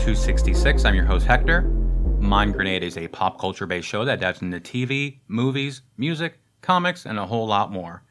episode 0.00 0.14
266. 0.14 0.84
I'm 0.86 0.94
your 0.94 1.04
host, 1.04 1.26
Hector. 1.26 1.60
Mind 2.20 2.54
Grenade 2.54 2.82
is 2.82 2.96
a 2.96 3.06
pop 3.08 3.38
culture 3.38 3.66
based 3.66 3.86
show 3.86 4.06
that 4.06 4.18
dives 4.18 4.40
into 4.40 4.58
TV, 4.58 5.18
movies, 5.28 5.82
music, 5.98 6.40
comics, 6.62 7.04
and 7.04 7.18
a 7.18 7.26
whole 7.26 7.46
lot 7.46 7.70
more. 7.70 8.02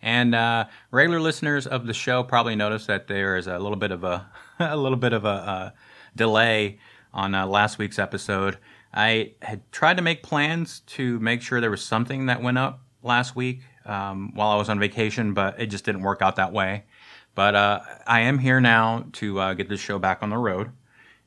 And 0.00 0.34
uh, 0.34 0.64
regular 0.90 1.20
listeners 1.20 1.66
of 1.66 1.86
the 1.86 1.92
show 1.92 2.22
probably 2.22 2.56
noticed 2.56 2.86
that 2.86 3.08
there 3.08 3.36
is 3.36 3.46
a 3.46 3.58
little 3.58 3.76
bit 3.76 3.90
of 3.90 4.04
a 4.04 4.26
a 4.58 4.74
little 4.74 4.96
bit 4.96 5.12
of 5.12 5.26
a, 5.26 5.28
uh 5.28 5.70
delay 6.16 6.78
on 7.12 7.34
uh, 7.34 7.46
last 7.46 7.76
week's 7.76 7.98
episode. 7.98 8.56
I 8.94 9.34
had 9.42 9.70
tried 9.70 9.98
to 9.98 10.02
make 10.02 10.22
plans 10.22 10.80
to 10.86 11.20
make 11.20 11.42
sure 11.42 11.60
there 11.60 11.70
was 11.70 11.84
something 11.84 12.24
that 12.26 12.42
went 12.42 12.56
up 12.56 12.80
last 13.02 13.36
week 13.36 13.60
um, 13.84 14.32
while 14.34 14.48
I 14.48 14.56
was 14.56 14.70
on 14.70 14.78
vacation, 14.78 15.34
but 15.34 15.60
it 15.60 15.66
just 15.66 15.84
didn't 15.84 16.04
work 16.04 16.22
out 16.22 16.36
that 16.36 16.54
way. 16.54 16.84
But 17.34 17.54
uh, 17.54 17.80
I 18.06 18.20
am 18.20 18.38
here 18.38 18.62
now 18.62 19.04
to 19.14 19.40
uh, 19.40 19.52
get 19.52 19.68
this 19.68 19.80
show 19.80 19.98
back 19.98 20.22
on 20.22 20.30
the 20.30 20.38
road. 20.38 20.70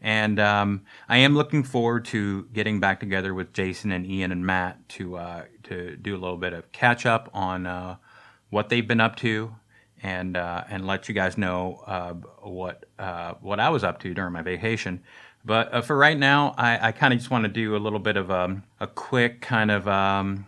And 0.02 0.40
um, 0.40 0.84
I 1.10 1.18
am 1.18 1.36
looking 1.36 1.64
forward 1.64 2.06
to 2.06 2.44
getting 2.54 2.80
back 2.80 3.00
together 3.00 3.34
with 3.34 3.52
Jason 3.54 3.92
and 3.92 4.06
Ian 4.06 4.32
and 4.32 4.46
Matt 4.46 4.88
to 4.90 5.18
uh, 5.18 5.44
to 5.64 5.96
do 5.96 6.16
a 6.16 6.20
little 6.20 6.38
bit 6.38 6.54
of 6.54 6.72
catch 6.72 7.06
up 7.06 7.30
on 7.34 7.66
uh, 7.66 7.98
what 8.50 8.70
they've 8.70 8.88
been 8.88 9.02
up 9.02 9.16
to, 9.18 9.56
and 10.04 10.38
uh, 10.38 10.64
and 10.70 10.86
let 10.86 11.10
you 11.10 11.16
guys 11.16 11.38
know 11.38 11.84
uh, 11.88 12.14
what 12.48 12.86
uh, 13.00 13.34
what 13.42 13.60
I 13.60 13.70
was 13.70 13.84
up 13.84 14.00
to 14.02 14.14
during 14.14 14.34
my 14.34 14.44
vacation. 14.44 15.02
But 15.44 15.74
uh, 15.74 15.82
for 15.82 15.98
right 15.98 16.18
now, 16.18 16.54
I, 16.58 16.90
I 16.90 16.92
kind 16.92 17.14
of 17.14 17.20
just 17.20 17.32
want 17.32 17.46
to 17.46 17.50
do 17.50 17.76
a 17.76 17.80
little 17.80 18.00
bit 18.00 18.18
of 18.18 18.30
um, 18.30 18.64
a 18.80 18.88
quick 18.88 19.42
kind 19.42 19.72
of 19.72 19.88
um, 19.88 20.46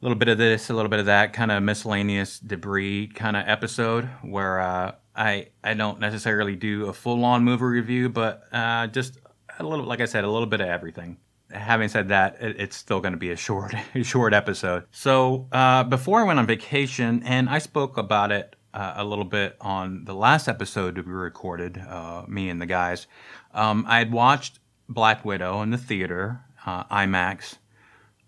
a 0.00 0.04
little 0.04 0.16
bit 0.16 0.28
of 0.28 0.38
this, 0.38 0.70
a 0.70 0.74
little 0.74 0.88
bit 0.88 1.00
of 1.00 1.06
that, 1.06 1.32
kind 1.32 1.50
of 1.50 1.62
miscellaneous 1.62 2.38
debris 2.38 3.08
kind 3.08 3.36
of 3.36 3.46
episode 3.46 4.08
where 4.22 4.94
I 5.16 5.48
I 5.64 5.74
don't 5.74 5.98
necessarily 6.00 6.56
do 6.56 6.86
a 6.86 6.92
full 6.92 7.24
on 7.24 7.42
movie 7.44 7.64
review, 7.64 8.08
but 8.08 8.44
uh, 8.52 8.86
just 8.88 9.18
a 9.58 9.64
little, 9.64 9.84
like 9.84 10.00
I 10.00 10.04
said, 10.04 10.24
a 10.24 10.30
little 10.30 10.46
bit 10.46 10.60
of 10.60 10.68
everything. 10.68 11.18
Having 11.50 11.88
said 11.88 12.08
that, 12.08 12.36
it, 12.40 12.60
it's 12.60 12.76
still 12.76 13.00
going 13.00 13.12
to 13.12 13.18
be 13.18 13.30
a 13.30 13.36
short 13.36 13.74
short 14.02 14.34
episode. 14.34 14.84
So 14.90 15.48
uh, 15.52 15.84
before 15.84 16.20
I 16.20 16.24
went 16.24 16.38
on 16.38 16.46
vacation, 16.46 17.22
and 17.24 17.48
I 17.48 17.58
spoke 17.58 17.96
about 17.96 18.30
it 18.32 18.56
uh, 18.74 18.94
a 18.96 19.04
little 19.04 19.24
bit 19.24 19.56
on 19.60 20.04
the 20.04 20.14
last 20.14 20.48
episode 20.48 20.96
that 20.96 21.06
we 21.06 21.12
recorded, 21.12 21.78
uh, 21.78 22.24
me 22.28 22.50
and 22.50 22.60
the 22.60 22.66
guys. 22.66 23.06
Um, 23.54 23.86
I 23.88 23.98
had 23.98 24.12
watched 24.12 24.58
Black 24.88 25.24
Widow 25.24 25.62
in 25.62 25.70
the 25.70 25.78
theater, 25.78 26.40
uh, 26.66 26.84
IMAX. 26.84 27.56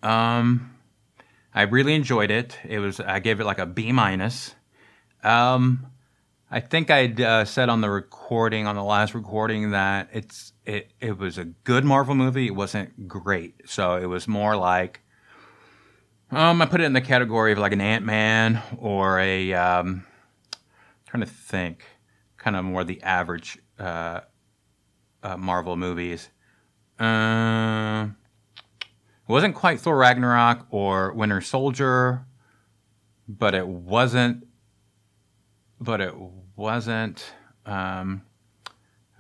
Um, 0.03 0.75
I 1.55 1.63
really 1.63 1.95
enjoyed 1.95 2.31
it. 2.31 2.59
It 2.65 2.79
was 2.79 3.01
I 3.01 3.19
gave 3.19 3.41
it 3.41 3.45
like 3.45 3.59
a 3.59 3.67
B 3.67 3.93
minus. 3.93 4.55
Um, 5.23 5.87
I 6.51 6.61
think 6.61 6.91
I'd 6.91 7.21
uh, 7.21 7.45
said 7.45 7.69
on 7.69 7.83
the 7.83 7.91
recording 7.91 8.67
on 8.67 8.75
the 8.75 8.83
last 8.83 9.15
recording 9.15 9.73
that 9.73 10.09
it's 10.13 10.53
it 10.65 10.93
it 11.01 11.19
was 11.19 11.37
a 11.37 11.45
good 11.45 11.85
Marvel 11.85 12.15
movie. 12.15 12.47
It 12.47 12.55
wasn't 12.55 13.07
great, 13.07 13.63
so 13.67 13.97
it 13.97 14.07
was 14.07 14.27
more 14.27 14.57
like 14.57 15.01
um 16.31 16.63
I 16.63 16.67
put 16.67 16.81
it 16.81 16.85
in 16.85 16.95
the 16.95 17.01
category 17.01 17.53
of 17.53 17.59
like 17.59 17.73
an 17.73 17.81
Ant 17.81 18.05
Man 18.05 18.63
or 18.79 19.19
a 19.21 19.53
um 19.53 20.07
trying 21.07 21.21
to 21.21 21.27
think 21.27 21.85
kind 22.39 22.57
of 22.57 22.65
more 22.65 22.85
the 22.85 23.03
average 23.03 23.59
uh, 23.79 24.21
uh 25.23 25.37
Marvel 25.37 25.77
movies. 25.77 26.31
Um. 26.99 28.17
It 29.29 29.33
wasn't 29.33 29.55
quite 29.55 29.79
Thor 29.79 29.99
Ragnarok 29.99 30.69
or 30.71 31.13
Winter 31.13 31.43
Soldier, 31.43 32.25
but 33.29 33.55
it 33.55 33.69
wasn't. 33.69 34.47
But 35.79 36.01
it 36.01 36.15
wasn't. 36.59 37.25
Um, 37.65 38.23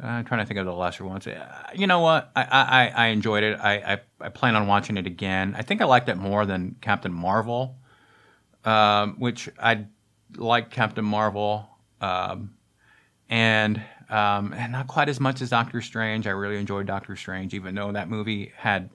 I'm 0.00 0.24
trying 0.24 0.40
to 0.40 0.46
think 0.46 0.60
of 0.60 0.66
the 0.66 0.72
lesser 0.72 1.04
ones. 1.04 1.26
You 1.74 1.86
know 1.86 2.00
what? 2.00 2.30
I 2.36 2.42
I, 2.42 2.92
I 2.94 3.06
enjoyed 3.08 3.42
it. 3.42 3.58
I, 3.58 3.94
I 3.94 4.00
I 4.20 4.28
plan 4.28 4.54
on 4.54 4.66
watching 4.66 4.96
it 4.96 5.06
again. 5.06 5.54
I 5.56 5.62
think 5.62 5.80
I 5.80 5.86
liked 5.86 6.08
it 6.08 6.16
more 6.16 6.44
than 6.44 6.76
Captain 6.80 7.12
Marvel, 7.12 7.76
um, 8.64 9.16
which 9.18 9.48
I 9.58 9.86
like 10.36 10.70
Captain 10.70 11.04
Marvel, 11.04 11.68
um, 12.00 12.54
and 13.28 13.82
um, 14.08 14.52
and 14.52 14.72
not 14.72 14.86
quite 14.86 15.08
as 15.08 15.18
much 15.18 15.40
as 15.40 15.50
Doctor 15.50 15.80
Strange. 15.80 16.26
I 16.26 16.30
really 16.30 16.58
enjoyed 16.58 16.86
Doctor 16.86 17.16
Strange, 17.16 17.54
even 17.54 17.74
though 17.74 17.92
that 17.92 18.08
movie 18.08 18.52
had 18.56 18.90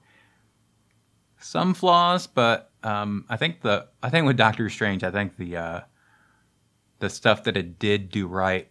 some 1.39 1.73
flaws, 1.73 2.27
but 2.27 2.71
um, 2.83 3.25
I 3.29 3.35
think 3.35 3.61
the 3.61 3.87
I 4.01 4.09
think 4.09 4.25
with 4.25 4.37
Doctor 4.37 4.69
Strange, 4.69 5.03
I 5.03 5.11
think 5.11 5.35
the 5.37 5.57
uh, 5.57 5.81
the 7.03 7.09
stuff 7.09 7.43
that 7.43 7.57
it 7.57 7.77
did 7.79 8.09
do 8.09 8.25
right 8.25 8.69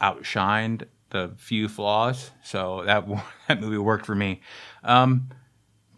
outshined 0.00 0.84
the 1.10 1.34
few 1.36 1.68
flaws. 1.68 2.30
So 2.42 2.82
that 2.86 3.06
that 3.48 3.60
movie 3.60 3.76
worked 3.76 4.06
for 4.06 4.14
me. 4.14 4.40
Um, 4.82 5.28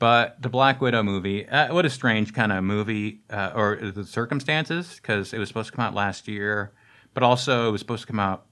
but 0.01 0.43
the 0.43 0.49
Black 0.49 0.81
Widow 0.81 1.05
movie, 1.05 1.49
uh, 1.49 1.73
what 1.73 1.87
a 1.87 1.91
strange 1.91 2.35
kind 2.35 2.51
of 2.51 2.65
movie, 2.65 3.23
uh, 3.31 3.53
or 3.55 3.77
the 3.77 4.05
circumstances, 4.05 4.97
because 4.97 5.33
it 5.33 5.39
was 5.39 5.47
supposed 5.47 5.71
to 5.71 5.77
come 5.77 5.85
out 5.85 5.95
last 5.95 6.27
year, 6.27 6.73
but 7.15 7.23
also 7.23 7.69
it 7.69 7.71
was 7.71 7.83
supposed 7.83 8.03
to 8.03 8.09
come 8.09 8.19
out 8.19 8.47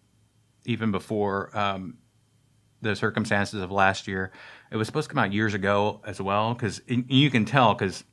even 0.65 0.93
before 0.93 1.51
um, 1.59 1.99
the 2.83 2.95
circumstances 2.95 3.61
of 3.61 3.72
last 3.72 4.06
year. 4.06 4.31
It 4.71 4.77
was 4.77 4.87
supposed 4.87 5.09
to 5.11 5.15
come 5.15 5.22
out 5.25 5.33
years 5.33 5.55
ago 5.55 6.01
as 6.06 6.21
well, 6.21 6.55
because 6.55 6.81
you 6.87 7.31
can 7.31 7.45
tell 7.45 7.75
because 7.75 8.05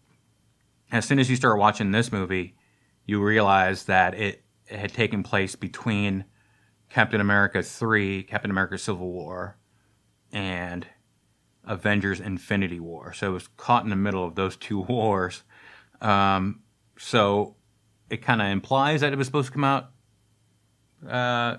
as 0.91 1.05
soon 1.05 1.19
as 1.19 1.29
you 1.29 1.35
start 1.35 1.59
watching 1.59 1.91
this 1.91 2.11
movie, 2.11 2.55
you 3.05 3.23
realize 3.23 3.85
that 3.85 4.15
it, 4.15 4.19
it 4.25 4.43
had 4.71 4.93
taken 4.93 5.23
place 5.23 5.55
between 5.55 6.25
Captain 6.89 7.21
America 7.21 7.63
3, 7.63 8.23
Captain 8.23 8.51
America 8.51 8.77
Civil 8.77 9.11
War, 9.11 9.57
and 10.31 10.85
Avengers 11.65 12.19
Infinity 12.19 12.79
War. 12.79 13.13
So 13.13 13.27
it 13.29 13.33
was 13.33 13.47
caught 13.57 13.83
in 13.83 13.89
the 13.89 13.95
middle 13.95 14.25
of 14.25 14.35
those 14.35 14.55
two 14.57 14.79
wars. 14.89 15.43
Um, 16.01 16.61
so 16.97 17.55
it 18.09 18.21
kind 18.21 18.41
of 18.41 18.47
implies 18.47 19.01
that 19.01 19.13
it 19.13 19.15
was 19.15 19.27
supposed 19.27 19.47
to 19.47 19.53
come 19.53 19.63
out 19.63 19.91
uh, 21.07 21.57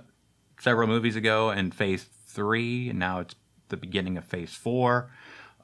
several 0.60 0.86
movies 0.86 1.16
ago 1.16 1.50
in 1.50 1.70
phase 1.70 2.06
three, 2.26 2.90
and 2.90 2.98
now 2.98 3.20
it's 3.20 3.34
the 3.68 3.76
beginning 3.76 4.18
of 4.18 4.24
phase 4.24 4.54
four. 4.54 5.10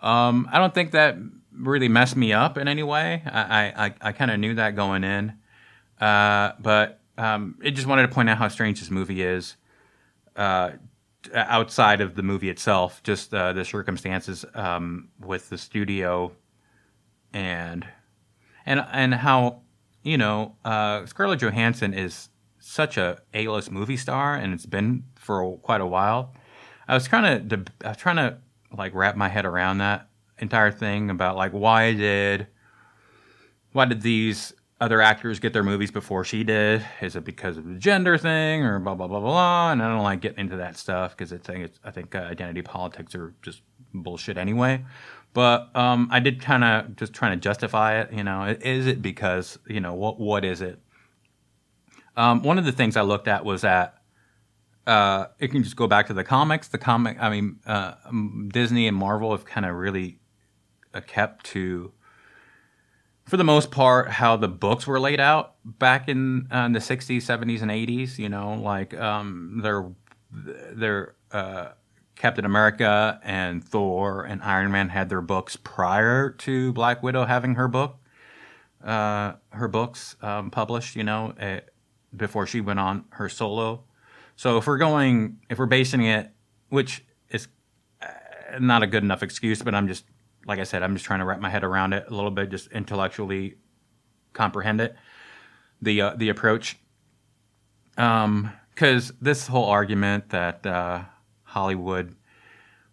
Um, 0.01 0.49
I 0.51 0.59
don't 0.59 0.75
think 0.75 0.93
that 0.93 1.17
really 1.53 1.89
messed 1.89 2.17
me 2.17 2.33
up 2.33 2.57
in 2.57 2.69
any 2.69 2.83
way. 2.83 3.23
I, 3.27 3.87
I, 3.87 3.95
I 4.01 4.13
kind 4.13 4.31
of 4.31 4.39
knew 4.39 4.55
that 4.55 4.77
going 4.77 5.05
in. 5.05 5.35
Uh, 6.01 6.53
but 6.61 6.98
um, 7.19 7.59
it 7.63 7.73
just 7.73 7.87
wanted 7.87 8.03
to 8.03 8.09
point 8.09 8.31
out 8.31 8.39
how 8.39 8.49
strange 8.49 8.81
this 8.81 8.91
movie 8.91 9.23
is 9.23 9.57
uh, 10.37 10.71
outside 11.35 12.01
of 12.01 12.15
the 12.15 12.23
movie 12.23 12.49
itself, 12.49 13.03
just 13.03 13.35
uh, 13.35 13.53
the 13.53 13.65
circumstances 13.65 14.45
um, 14.55 15.09
with 15.21 15.49
the 15.51 15.59
studio 15.59 16.33
and 17.33 17.87
and 18.65 18.85
and 18.93 19.15
how 19.15 19.63
you 20.03 20.17
know 20.17 20.57
uh, 20.65 21.05
Scarlett 21.07 21.41
Johansson 21.41 21.93
is 21.93 22.29
such 22.59 22.97
a 22.97 23.19
A-list 23.35 23.71
movie 23.71 23.97
star, 23.97 24.35
and 24.35 24.55
it's 24.55 24.67
been 24.67 25.05
for 25.17 25.59
quite 25.59 25.81
a 25.81 25.87
while. 25.87 26.35
I 26.87 26.95
was 26.95 27.07
trying 27.07 27.49
to 27.49 27.65
I 27.85 27.89
was 27.89 27.97
trying 27.97 28.17
to 28.17 28.39
like 28.77 28.95
wrap 28.95 29.17
my 29.17 29.29
head 29.29 29.45
around 29.45 29.79
that 29.79 30.09
entire 30.39 30.71
thing 30.71 31.11
about 31.11 31.37
like 31.37 31.53
why 31.53 31.95
did 31.95 32.47
why 33.73 33.87
did 33.87 34.03
these 34.03 34.53
other 34.81 35.01
actors 35.01 35.41
get 35.41 35.53
their 35.53 35.63
movies 35.63 35.91
before 35.91 36.25
she 36.25 36.45
did? 36.45 36.85
Is 37.01 37.17
it 37.17 37.25
because 37.25 37.57
of 37.57 37.67
the 37.67 37.75
gender 37.75 38.17
thing 38.17 38.63
or 38.63 38.79
blah 38.79 38.95
blah 38.95 39.07
blah 39.07 39.21
blah? 39.21 39.31
blah? 39.31 39.73
And 39.73 39.83
I 39.83 39.89
don't 39.89 40.03
like 40.03 40.21
getting 40.21 40.41
into 40.41 40.57
that 40.57 40.77
stuff 40.77 41.17
because 41.17 41.33
I 41.33 41.39
think 41.39 41.73
I 41.85 41.91
think 41.91 42.15
uh, 42.15 42.19
identity 42.19 42.63
politics 42.63 43.15
are 43.15 43.35
just 43.43 43.63
bullshit 43.93 44.39
anyway. 44.39 44.85
But 45.35 45.75
um, 45.77 46.09
I 46.11 46.21
did 46.21 46.41
kind 46.41 46.65
of 46.65 46.97
just 46.97 47.13
trying 47.13 47.33
to 47.33 47.41
justify 47.41 48.01
it. 48.01 48.13
You 48.13 48.25
know, 48.25 48.57
is 48.61 48.87
it 48.87 49.03
because 49.03 49.59
you 49.67 49.81
know 49.81 49.95
what 49.95 50.21
what 50.21 50.45
is 50.45 50.61
it? 50.61 50.79
Um, 52.17 52.43
one 52.43 52.59
of 52.59 52.65
the 52.65 52.73
things 52.73 52.97
I 52.97 53.03
looked 53.03 53.29
at 53.29 53.45
was 53.45 53.61
that 53.63 53.99
uh, 54.89 55.27
it 55.39 55.49
can 55.49 55.63
just 55.63 55.77
go 55.77 55.87
back 55.87 56.07
to 56.07 56.15
the 56.15 56.25
comics. 56.25 56.69
The 56.69 56.79
comic, 56.79 57.19
I 57.21 57.29
mean, 57.29 57.61
uh, 57.67 57.93
Disney 58.49 58.89
and 58.89 58.97
Marvel 58.97 59.33
have 59.33 59.45
kind 59.45 59.67
of 59.67 59.77
really 59.77 60.19
uh, 60.95 61.03
kept 61.03 61.45
to, 61.47 61.93
for 63.29 63.37
the 63.37 63.45
most 63.45 63.71
part, 63.71 64.09
how 64.09 64.37
the 64.37 64.49
books 64.49 64.87
were 64.87 64.99
laid 64.99 65.21
out 65.21 65.55
back 65.65 66.09
in, 66.09 66.49
uh, 66.53 66.61
in 66.61 66.73
the 66.73 66.79
'60s, 66.79 67.19
'70s, 67.19 67.63
and 67.63 67.71
'80s. 67.71 68.19
You 68.19 68.29
know, 68.29 68.55
like 68.55 68.95
um, 68.99 69.61
their 69.63 69.91
their 70.33 71.15
uh, 71.31 71.69
Captain 72.17 72.45
America 72.45 73.21
and 73.23 73.63
Thor 73.63 74.25
and 74.25 74.43
Iron 74.43 74.71
Man 74.71 74.89
had 74.89 75.09
their 75.09 75.23
books 75.23 75.57
prior 75.57 76.31
to 76.31 76.73
Black 76.73 77.03
Widow 77.03 77.25
having 77.25 77.55
her 77.55 77.69
book, 77.69 77.99
uh, 78.85 79.35
her 79.51 79.69
books 79.69 80.17
um, 80.23 80.51
published. 80.51 80.97
You 80.97 81.05
know, 81.05 81.35
eh, 81.39 81.61
before 82.17 82.47
she 82.47 82.61
went 82.61 82.81
on 82.81 83.05
her 83.11 83.29
solo 83.29 83.85
so 84.39 84.57
if 84.57 84.69
we're 84.69 84.79
going, 84.79 85.41
if 85.51 85.59
we're 85.59 85.67
basing 85.67 86.05
it, 86.05 86.31
which 86.69 87.05
is 87.29 87.49
uh, 88.01 88.07
not 88.61 88.85
a 88.85 88.87
good 88.87 89.03
enough 89.03 89.25
excuse, 89.25 89.63
but 89.63 89.75
I'm 89.75 89.89
just, 89.89 90.05
like 90.49 90.59
I 90.59 90.65
said, 90.65 90.83
I'm 90.83 90.95
just 90.95 91.05
trying 91.05 91.21
to 91.21 91.27
wrap 91.27 91.41
my 91.41 91.51
head 91.51 91.63
around 91.63 91.93
it 91.93 92.07
a 92.09 92.15
little 92.15 92.31
bit, 92.31 92.49
just 92.49 92.73
intellectually 92.73 93.57
comprehend 94.33 94.81
it, 94.81 94.97
the 95.83 96.01
uh, 96.01 96.15
the 96.17 96.31
approach. 96.31 96.77
Um, 97.99 98.53
because 98.75 99.13
this 99.21 99.49
whole 99.49 99.67
argument 99.67 100.31
that 100.31 100.65
uh, 100.65 101.03
Hollywood 101.43 102.15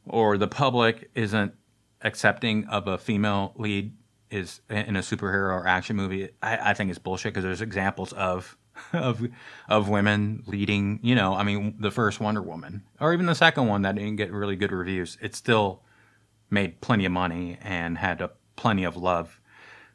or 0.08 0.36
the 0.38 0.48
public 0.48 1.12
isn't 1.14 1.54
accepting 2.02 2.66
of 2.66 2.88
a 2.88 2.98
female 2.98 3.54
lead 3.56 3.96
is 4.32 4.62
in 4.68 4.96
a 4.96 5.02
superhero 5.02 5.54
or 5.54 5.68
action 5.68 5.96
movie, 5.96 6.30
I, 6.42 6.72
I 6.72 6.74
think 6.74 6.90
it's 6.90 6.98
bullshit 6.98 7.34
because 7.34 7.44
there's 7.44 7.62
examples 7.62 8.14
of 8.14 8.58
of 8.94 9.26
of 9.70 9.88
women 9.88 10.44
leading. 10.48 11.00
You 11.04 11.16
know, 11.16 11.36
I 11.36 11.44
mean, 11.44 11.76
the 11.80 11.92
first 11.92 12.20
Wonder 12.20 12.42
Woman, 12.42 12.84
or 13.00 13.14
even 13.14 13.28
the 13.28 13.36
second 13.36 13.68
one 13.68 13.84
that 13.84 13.96
didn't 13.96 14.18
get 14.18 14.34
really 14.34 14.58
good 14.58 14.74
reviews, 14.74 15.18
It's 15.22 15.38
still 15.38 15.84
made 16.50 16.82
plenty 16.82 17.06
of 17.06 17.12
money 17.12 17.58
and 17.62 17.98
had 17.98 18.22
a, 18.22 18.32
plenty 18.56 18.84
of 18.84 18.98
love. 18.98 19.40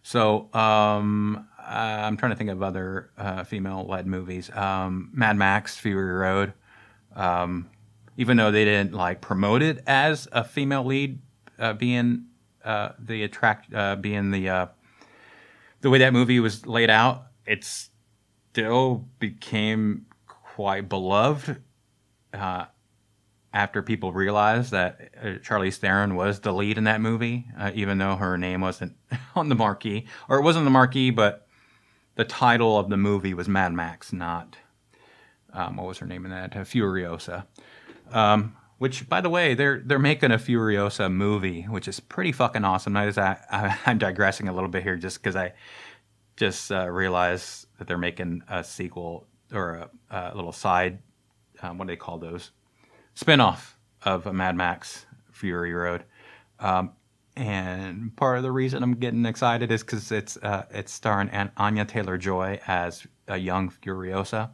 So 0.02 0.48
um, 0.54 1.46
I'm 1.58 2.16
trying 2.16 2.32
to 2.32 2.36
think 2.36 2.50
of 2.50 2.62
other 2.62 3.10
uh, 3.16 3.44
female-led 3.44 4.06
movies. 4.06 4.50
Um, 4.54 5.10
Mad 5.12 5.36
Max: 5.36 5.76
Fury 5.76 6.12
Road. 6.12 6.52
Um, 7.14 7.68
even 8.16 8.36
though 8.36 8.50
they 8.50 8.64
didn't 8.64 8.92
like 8.92 9.20
promote 9.20 9.62
it 9.62 9.82
as 9.86 10.28
a 10.32 10.44
female 10.44 10.84
lead 10.84 11.20
uh, 11.58 11.72
being 11.72 12.26
uh, 12.64 12.90
the 12.98 13.22
attract 13.22 13.72
uh, 13.72 13.96
being 13.96 14.30
the 14.30 14.48
uh, 14.48 14.66
the 15.80 15.90
way 15.90 15.98
that 15.98 16.12
movie 16.12 16.40
was 16.40 16.66
laid 16.66 16.90
out, 16.90 17.28
it 17.46 17.64
still 17.64 19.08
became 19.18 20.06
quite 20.26 20.88
beloved 20.88 21.62
uh, 22.34 22.66
after 23.52 23.82
people 23.82 24.12
realized 24.12 24.70
that 24.70 25.10
uh, 25.20 25.26
Charlize 25.38 25.76
Theron 25.76 26.14
was 26.14 26.40
the 26.40 26.52
lead 26.52 26.78
in 26.78 26.84
that 26.84 27.00
movie, 27.00 27.46
uh, 27.58 27.72
even 27.74 27.98
though 27.98 28.16
her 28.16 28.38
name 28.38 28.60
wasn't 28.60 28.96
on 29.34 29.48
the 29.48 29.54
marquee, 29.54 30.06
or 30.28 30.38
it 30.38 30.42
wasn't 30.42 30.64
the 30.64 30.70
marquee, 30.70 31.10
but 31.10 31.46
the 32.14 32.24
title 32.24 32.78
of 32.78 32.88
the 32.88 32.96
movie 32.96 33.34
was 33.34 33.48
Mad 33.48 33.72
Max, 33.72 34.12
not 34.12 34.56
um, 35.52 35.76
what 35.76 35.86
was 35.86 35.98
her 35.98 36.06
name 36.06 36.24
in 36.24 36.30
that? 36.30 36.52
Furiosa. 36.52 37.46
Um, 38.10 38.56
which, 38.78 39.08
by 39.08 39.20
the 39.20 39.28
way, 39.28 39.54
they're 39.54 39.82
they're 39.84 39.98
making 39.98 40.32
a 40.32 40.38
Furiosa 40.38 41.12
movie, 41.12 41.62
which 41.62 41.86
is 41.86 42.00
pretty 42.00 42.32
fucking 42.32 42.64
awesome. 42.64 42.96
I, 42.96 43.08
I, 43.50 43.78
am 43.86 43.98
digressing 43.98 44.48
a 44.48 44.54
little 44.54 44.70
bit 44.70 44.82
here, 44.82 44.96
just 44.96 45.18
because 45.18 45.36
I 45.36 45.52
just 46.36 46.72
uh, 46.72 46.88
realized 46.88 47.66
that 47.78 47.86
they're 47.86 47.98
making 47.98 48.42
a 48.48 48.64
sequel 48.64 49.26
or 49.52 49.88
a, 50.10 50.32
a 50.32 50.34
little 50.34 50.52
side. 50.52 51.00
Um, 51.62 51.76
what 51.76 51.86
do 51.86 51.92
they 51.92 51.96
call 51.96 52.18
those? 52.18 52.52
Spinoff 53.16 53.74
of 54.02 54.32
Mad 54.32 54.56
Max 54.56 55.06
Fury 55.30 55.72
Road. 55.72 56.04
Um, 56.58 56.92
and 57.36 58.14
part 58.16 58.36
of 58.36 58.42
the 58.42 58.52
reason 58.52 58.82
I'm 58.82 58.94
getting 58.94 59.24
excited 59.24 59.70
is 59.70 59.82
because 59.82 60.10
it's 60.12 60.36
uh, 60.38 60.66
it's 60.70 60.92
starring 60.92 61.30
Anya 61.56 61.84
Taylor 61.84 62.18
Joy 62.18 62.60
as 62.66 63.06
a 63.28 63.36
young 63.36 63.70
Furiosa 63.70 64.50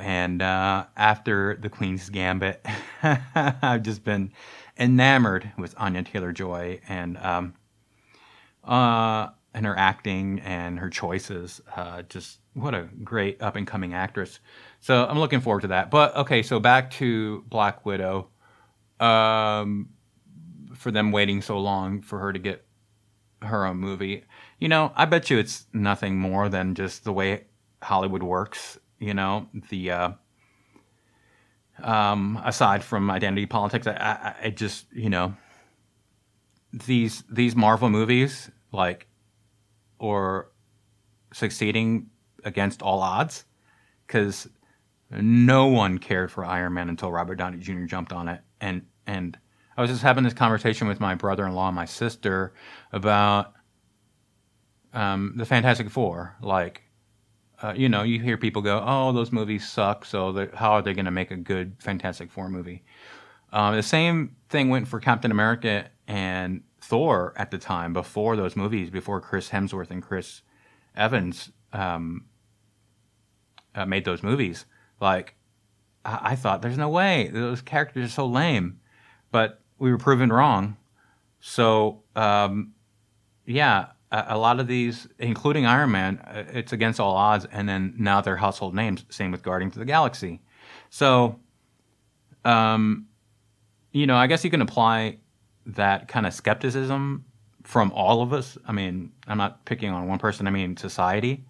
and 0.00 0.42
uh, 0.42 0.86
after 0.96 1.56
the 1.56 1.68
Queen's 1.68 2.08
Gambit, 2.10 2.64
I've 3.02 3.82
just 3.82 4.04
been 4.04 4.32
enamored 4.78 5.52
with 5.56 5.74
Anya 5.78 6.02
Taylor 6.02 6.32
Joy 6.32 6.80
and 6.88 7.16
um, 7.18 7.54
uh, 8.64 9.28
and 9.54 9.64
her 9.64 9.76
acting 9.78 10.40
and 10.40 10.78
her 10.78 10.90
choices. 10.90 11.60
Uh, 11.74 12.02
just 12.02 12.40
what 12.54 12.74
a 12.74 12.88
great 13.02 13.40
up 13.40 13.56
and 13.56 13.66
coming 13.66 13.94
actress. 13.94 14.40
So 14.80 15.06
I'm 15.06 15.18
looking 15.18 15.40
forward 15.40 15.62
to 15.62 15.68
that. 15.68 15.90
But 15.90 16.14
okay, 16.16 16.42
so 16.42 16.60
back 16.60 16.90
to 16.92 17.42
Black 17.48 17.86
Widow. 17.86 18.28
Um, 19.00 19.90
for 20.74 20.90
them 20.90 21.12
waiting 21.12 21.40
so 21.40 21.58
long 21.58 22.00
for 22.00 22.18
her 22.18 22.32
to 22.32 22.38
get 22.38 22.64
her 23.42 23.64
own 23.66 23.78
movie, 23.78 24.24
you 24.58 24.68
know, 24.68 24.92
I 24.94 25.04
bet 25.04 25.30
you 25.30 25.38
it's 25.38 25.66
nothing 25.72 26.18
more 26.18 26.48
than 26.48 26.74
just 26.74 27.04
the 27.04 27.12
way 27.12 27.44
Hollywood 27.82 28.22
works 28.22 28.78
you 29.04 29.14
know 29.14 29.48
the 29.68 29.90
uh, 29.90 30.10
um, 31.82 32.40
aside 32.44 32.84
from 32.84 33.10
identity 33.10 33.46
politics, 33.46 33.86
I, 33.86 33.92
I, 33.92 34.46
I, 34.46 34.50
just 34.50 34.86
you 34.92 35.10
know 35.10 35.34
these 36.72 37.22
these 37.30 37.54
Marvel 37.54 37.90
movies 37.90 38.50
like 38.72 39.06
or 40.04 40.50
succeeding 41.32 42.10
against 42.44 42.82
all 42.82 43.00
odds 43.00 43.44
because 44.06 44.48
no 45.10 45.66
one 45.66 45.98
cared 45.98 46.30
for 46.30 46.44
Iron 46.44 46.74
Man 46.74 46.90
until 46.90 47.10
Robert 47.10 47.36
Downey 47.36 47.58
Jr. 47.58 47.84
jumped 47.84 48.12
on 48.12 48.28
it 48.28 48.42
and 48.60 48.82
and 49.06 49.38
I 49.76 49.80
was 49.80 49.90
just 49.90 50.02
having 50.02 50.22
this 50.22 50.34
conversation 50.34 50.86
with 50.86 51.00
my 51.00 51.14
brother-in-law 51.14 51.68
and 51.68 51.74
my 51.74 51.86
sister 51.86 52.52
about 52.92 53.54
um, 54.92 55.32
the 55.36 55.46
Fantastic 55.46 55.88
Four 55.90 56.36
like 56.42 56.82
uh, 57.62 57.72
you 57.74 57.88
know, 57.88 58.02
you 58.02 58.20
hear 58.20 58.36
people 58.36 58.60
go, 58.60 58.82
"Oh, 58.84 59.12
those 59.12 59.32
movies 59.32 59.66
suck." 59.66 60.04
So 60.04 60.48
how 60.52 60.72
are 60.72 60.82
they 60.82 60.92
going 60.92 61.06
to 61.06 61.10
make 61.10 61.30
a 61.30 61.36
good 61.36 61.76
Fantastic 61.78 62.30
Four 62.30 62.50
movie? 62.50 62.84
Uh, 63.52 63.76
the 63.76 63.82
same 63.82 64.36
thing 64.50 64.68
went 64.68 64.86
for 64.86 65.00
Captain 65.00 65.30
America 65.30 65.88
and 66.06 66.62
Thor 66.86 67.32
at 67.36 67.50
the 67.50 67.58
time 67.58 67.92
before 67.92 68.36
those 68.36 68.56
movies, 68.56 68.90
before 68.90 69.20
Chris 69.20 69.48
Hemsworth 69.48 69.90
and 69.90 70.02
Chris 70.02 70.42
Evans 70.94 71.50
um, 71.72 72.26
uh, 73.74 73.86
made 73.86 74.04
those 74.04 74.22
movies. 74.22 74.66
Like, 75.00 75.34
I-, 76.04 76.20
I 76.22 76.36
thought, 76.36 76.60
there's 76.60 76.78
no 76.78 76.90
way 76.90 77.30
those 77.32 77.62
characters 77.62 78.04
are 78.06 78.12
so 78.12 78.26
lame, 78.26 78.80
but 79.32 79.62
we 79.78 79.90
were 79.90 79.98
proven 79.98 80.30
wrong. 80.30 80.76
So, 81.40 82.02
um, 82.14 82.74
yeah, 83.46 83.86
a, 84.10 84.36
lot 84.36 84.60
of 84.60 84.66
these, 84.66 85.08
including 85.18 85.66
Iron 85.66 85.90
Man, 85.90 86.18
uh, 86.18 86.44
it's 86.52 86.72
against 86.72 87.00
all 87.00 87.14
odds, 87.14 87.46
and 87.50 87.68
then 87.68 87.94
now 87.98 88.20
they're 88.20 88.36
household 88.36 88.74
names. 88.74 89.04
Same 89.08 89.30
with 89.30 89.42
Guardians 89.42 89.74
of 89.74 89.80
the 89.80 89.86
Galaxy. 89.86 90.42
So, 90.90 91.40
um, 92.44 93.06
you 93.90 94.06
know, 94.06 94.16
I 94.16 94.26
guess 94.26 94.44
you 94.44 94.50
can 94.50 94.60
apply 94.60 95.18
that 95.66 96.08
kind 96.08 96.26
of 96.26 96.34
skepticism 96.34 97.24
from 97.62 97.90
all 97.92 98.22
of 98.22 98.32
us. 98.32 98.58
I 98.66 98.72
mean, 98.72 99.12
I'm 99.26 99.38
not 99.38 99.64
picking 99.64 99.90
on 99.90 100.06
one 100.06 100.18
person. 100.18 100.46
I 100.46 100.50
mean, 100.50 100.76
society 100.76 101.44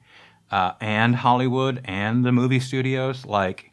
uh, 0.51 0.73
and 0.81 1.17
Hollywood 1.17 1.81
and 1.85 2.25
the 2.25 2.33
movie 2.33 2.61
studios. 2.61 3.27
Like, 3.27 3.73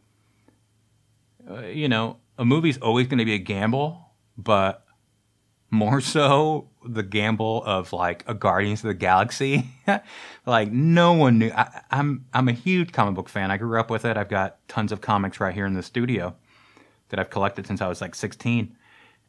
uh, 1.49 1.61
you 1.61 1.87
know, 1.87 2.17
a 2.37 2.45
movie's 2.45 2.77
always 2.79 3.07
going 3.07 3.19
to 3.19 3.25
be 3.25 3.35
a 3.35 3.39
gamble, 3.39 4.11
but 4.37 4.85
more 5.69 6.01
so 6.01 6.69
the 6.83 7.03
gamble 7.03 7.63
of 7.63 7.93
like 7.93 8.23
a 8.27 8.33
Guardians 8.33 8.83
of 8.83 8.87
the 8.87 8.93
Galaxy. 8.93 9.69
like 10.45 10.71
no 10.71 11.13
one 11.13 11.39
knew. 11.39 11.51
I, 11.51 11.81
I'm 11.91 12.25
I'm 12.33 12.47
a 12.47 12.53
huge 12.53 12.91
comic 12.91 13.15
book 13.15 13.29
fan. 13.29 13.51
I 13.51 13.57
grew 13.57 13.79
up 13.79 13.89
with 13.89 14.05
it. 14.05 14.17
I've 14.17 14.29
got 14.29 14.57
tons 14.67 14.91
of 14.91 15.01
comics 15.01 15.39
right 15.39 15.53
here 15.53 15.65
in 15.65 15.73
the 15.73 15.83
studio 15.83 16.35
that 17.09 17.19
I've 17.19 17.29
collected 17.29 17.67
since 17.67 17.81
I 17.81 17.87
was 17.87 18.01
like 18.01 18.15
16, 18.15 18.75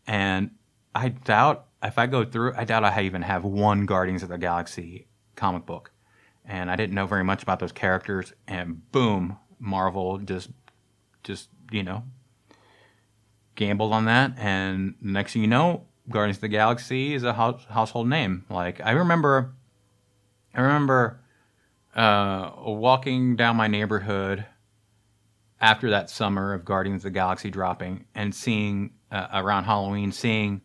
and 0.06 0.50
I 0.94 1.08
doubt 1.08 1.66
if 1.82 1.98
I 1.98 2.06
go 2.06 2.24
through, 2.24 2.54
I 2.56 2.64
doubt 2.64 2.84
I 2.84 3.02
even 3.02 3.22
have 3.22 3.44
one 3.44 3.86
Guardians 3.86 4.22
of 4.22 4.28
the 4.28 4.38
Galaxy 4.38 5.08
comic 5.36 5.66
book. 5.66 5.92
And 6.44 6.70
I 6.70 6.76
didn't 6.76 6.94
know 6.94 7.06
very 7.06 7.24
much 7.24 7.42
about 7.42 7.60
those 7.60 7.72
characters, 7.72 8.32
and 8.48 8.90
boom, 8.90 9.38
Marvel 9.60 10.18
just 10.18 10.50
just 11.22 11.48
you 11.70 11.84
know 11.84 12.02
gambled 13.54 13.92
on 13.92 14.06
that, 14.06 14.32
and 14.38 14.94
next 15.00 15.32
thing 15.34 15.42
you 15.42 15.48
know, 15.48 15.86
Guardians 16.08 16.38
of 16.38 16.42
the 16.42 16.48
Galaxy 16.48 17.14
is 17.14 17.22
a 17.22 17.32
house, 17.32 17.64
household 17.68 18.08
name. 18.08 18.44
Like 18.50 18.80
I 18.84 18.90
remember, 18.92 19.54
I 20.54 20.62
remember 20.62 21.20
uh, 21.94 22.50
walking 22.58 23.36
down 23.36 23.56
my 23.56 23.68
neighborhood 23.68 24.44
after 25.60 25.90
that 25.90 26.10
summer 26.10 26.54
of 26.54 26.64
Guardians 26.64 27.00
of 27.00 27.04
the 27.04 27.10
Galaxy 27.10 27.50
dropping 27.50 28.06
and 28.14 28.34
seeing 28.34 28.94
uh, 29.12 29.28
around 29.32 29.64
Halloween, 29.64 30.10
seeing 30.10 30.60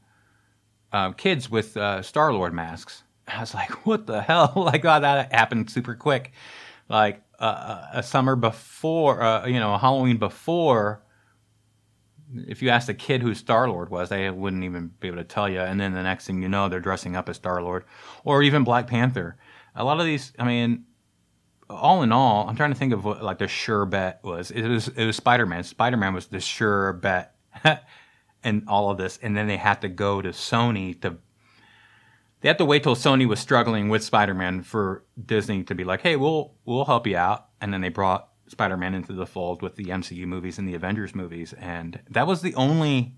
uh, 0.97 1.11
kids 1.11 1.49
with 1.49 1.77
uh, 1.77 2.01
Star 2.01 2.33
Lord 2.33 2.53
masks. 2.53 3.03
I 3.27 3.39
was 3.39 3.53
like, 3.53 3.85
"What 3.85 4.07
the 4.07 4.21
hell?" 4.21 4.53
like, 4.55 4.81
God, 4.81 5.03
that 5.03 5.33
happened 5.33 5.69
super 5.69 5.95
quick. 5.95 6.31
Like 6.89 7.21
uh, 7.39 7.85
a 7.93 8.03
summer 8.03 8.35
before, 8.35 9.21
uh, 9.21 9.45
you 9.47 9.59
know, 9.59 9.77
Halloween 9.77 10.17
before 10.17 11.01
if 12.35 12.61
you 12.61 12.69
asked 12.69 12.89
a 12.89 12.93
kid 12.93 13.21
who 13.21 13.33
Star 13.33 13.69
Lord 13.69 13.89
was, 13.89 14.09
they 14.09 14.29
wouldn't 14.29 14.63
even 14.63 14.91
be 14.99 15.07
able 15.07 15.17
to 15.17 15.23
tell 15.23 15.47
you. 15.47 15.61
And 15.61 15.79
then 15.79 15.93
the 15.93 16.03
next 16.03 16.27
thing 16.27 16.41
you 16.41 16.49
know, 16.49 16.67
they're 16.67 16.79
dressing 16.79 17.15
up 17.15 17.29
as 17.29 17.37
Star 17.37 17.61
Lord, 17.61 17.85
or 18.23 18.43
even 18.43 18.63
Black 18.63 18.87
Panther. 18.87 19.37
A 19.75 19.83
lot 19.83 19.99
of 19.99 20.05
these, 20.05 20.33
I 20.37 20.45
mean, 20.45 20.85
all 21.69 22.03
in 22.03 22.11
all, 22.11 22.47
I'm 22.47 22.55
trying 22.55 22.71
to 22.71 22.77
think 22.77 22.93
of 22.93 23.05
what 23.05 23.23
like 23.23 23.39
the 23.39 23.47
sure 23.47 23.85
bet 23.85 24.19
was. 24.23 24.51
It 24.51 24.67
was 24.67 24.87
it 24.89 25.05
was 25.05 25.15
Spider 25.15 25.45
Man. 25.45 25.63
Spider 25.63 25.97
Man 25.97 26.13
was 26.13 26.27
the 26.27 26.39
sure 26.39 26.93
bet, 26.93 27.35
and 28.43 28.63
all 28.67 28.89
of 28.89 28.97
this. 28.97 29.17
And 29.21 29.35
then 29.35 29.47
they 29.47 29.57
had 29.57 29.81
to 29.81 29.89
go 29.89 30.21
to 30.21 30.29
Sony 30.29 30.99
to. 31.01 31.17
They 32.41 32.49
had 32.49 32.59
to 32.59 32.65
wait 32.65 32.83
till 32.83 32.95
Sony 32.95 33.27
was 33.27 33.39
struggling 33.39 33.89
with 33.89 34.03
Spider 34.03 34.35
Man 34.35 34.61
for 34.61 35.03
Disney 35.23 35.63
to 35.63 35.75
be 35.75 35.83
like, 35.83 36.01
"Hey, 36.01 36.15
we'll 36.15 36.53
we'll 36.65 36.85
help 36.85 37.07
you 37.07 37.17
out." 37.17 37.47
And 37.59 37.73
then 37.73 37.81
they 37.81 37.89
brought 37.89 38.29
Spider-Man 38.47 38.93
into 38.93 39.13
the 39.13 39.25
fold 39.25 39.61
with 39.61 39.75
the 39.75 39.85
MCU 39.85 40.25
movies 40.25 40.57
and 40.57 40.67
the 40.67 40.75
Avengers 40.75 41.13
movies, 41.13 41.53
and 41.53 41.99
that 42.09 42.27
was 42.27 42.41
the 42.41 42.55
only 42.55 43.13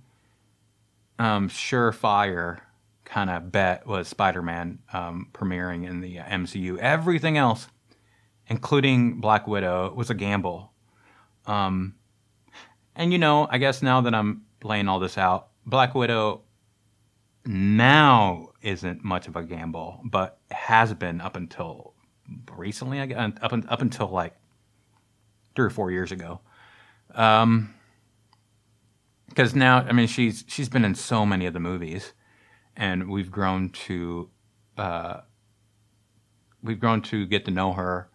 um, 1.18 1.50
surefire 1.50 2.62
kind 3.06 3.30
of 3.30 3.52
bet 3.52 3.86
was 3.88 4.08
Spider-Man 4.08 4.80
um, 4.94 5.28
premiering 5.34 5.88
in 5.88 6.02
the 6.02 6.18
MCU. 6.18 6.78
Everything 6.78 7.38
else, 7.38 7.68
including 8.48 9.20
Black 9.20 9.48
Widow, 9.48 9.94
was 9.94 10.10
a 10.10 10.16
gamble. 10.16 10.74
Um, 11.46 11.96
and 12.96 13.12
you 13.12 13.20
know, 13.20 13.48
I 13.50 13.58
guess 13.58 13.82
now 13.82 14.02
that 14.02 14.16
I'm 14.16 14.44
laying 14.64 14.88
all 14.88 15.00
this 15.00 15.18
out, 15.18 15.50
Black 15.66 15.96
Widow 15.96 16.42
now 17.46 18.50
isn't 18.62 19.04
much 19.04 19.28
of 19.28 19.36
a 19.36 19.44
gamble, 19.44 20.02
but 20.04 20.40
has 20.52 20.94
been 20.94 21.22
up 21.22 21.36
until 21.36 21.94
recently. 22.56 23.00
I 23.00 23.06
guess, 23.08 23.32
up 23.42 23.54
up 23.54 23.82
until 23.82 24.08
like 24.08 24.36
three 25.56 25.66
or 25.66 25.70
four 25.70 25.92
years 25.92 26.12
ago. 26.12 26.42
Um, 27.16 27.74
because 29.28 29.56
now 29.56 29.78
I 29.78 29.94
mean 29.94 30.08
she's 30.08 30.44
she's 30.48 30.70
been 30.70 30.86
in 30.86 30.96
so 30.96 31.26
many 31.26 31.46
of 31.46 31.54
the 31.54 31.60
movies, 31.60 32.14
and 32.76 33.10
we've 33.10 33.32
grown 33.32 33.70
to, 33.70 34.30
uh, 34.78 35.22
we've 36.62 36.80
grown 36.80 37.02
to 37.04 37.26
get 37.26 37.46
to 37.46 37.52
know 37.52 37.74
her 37.74 38.10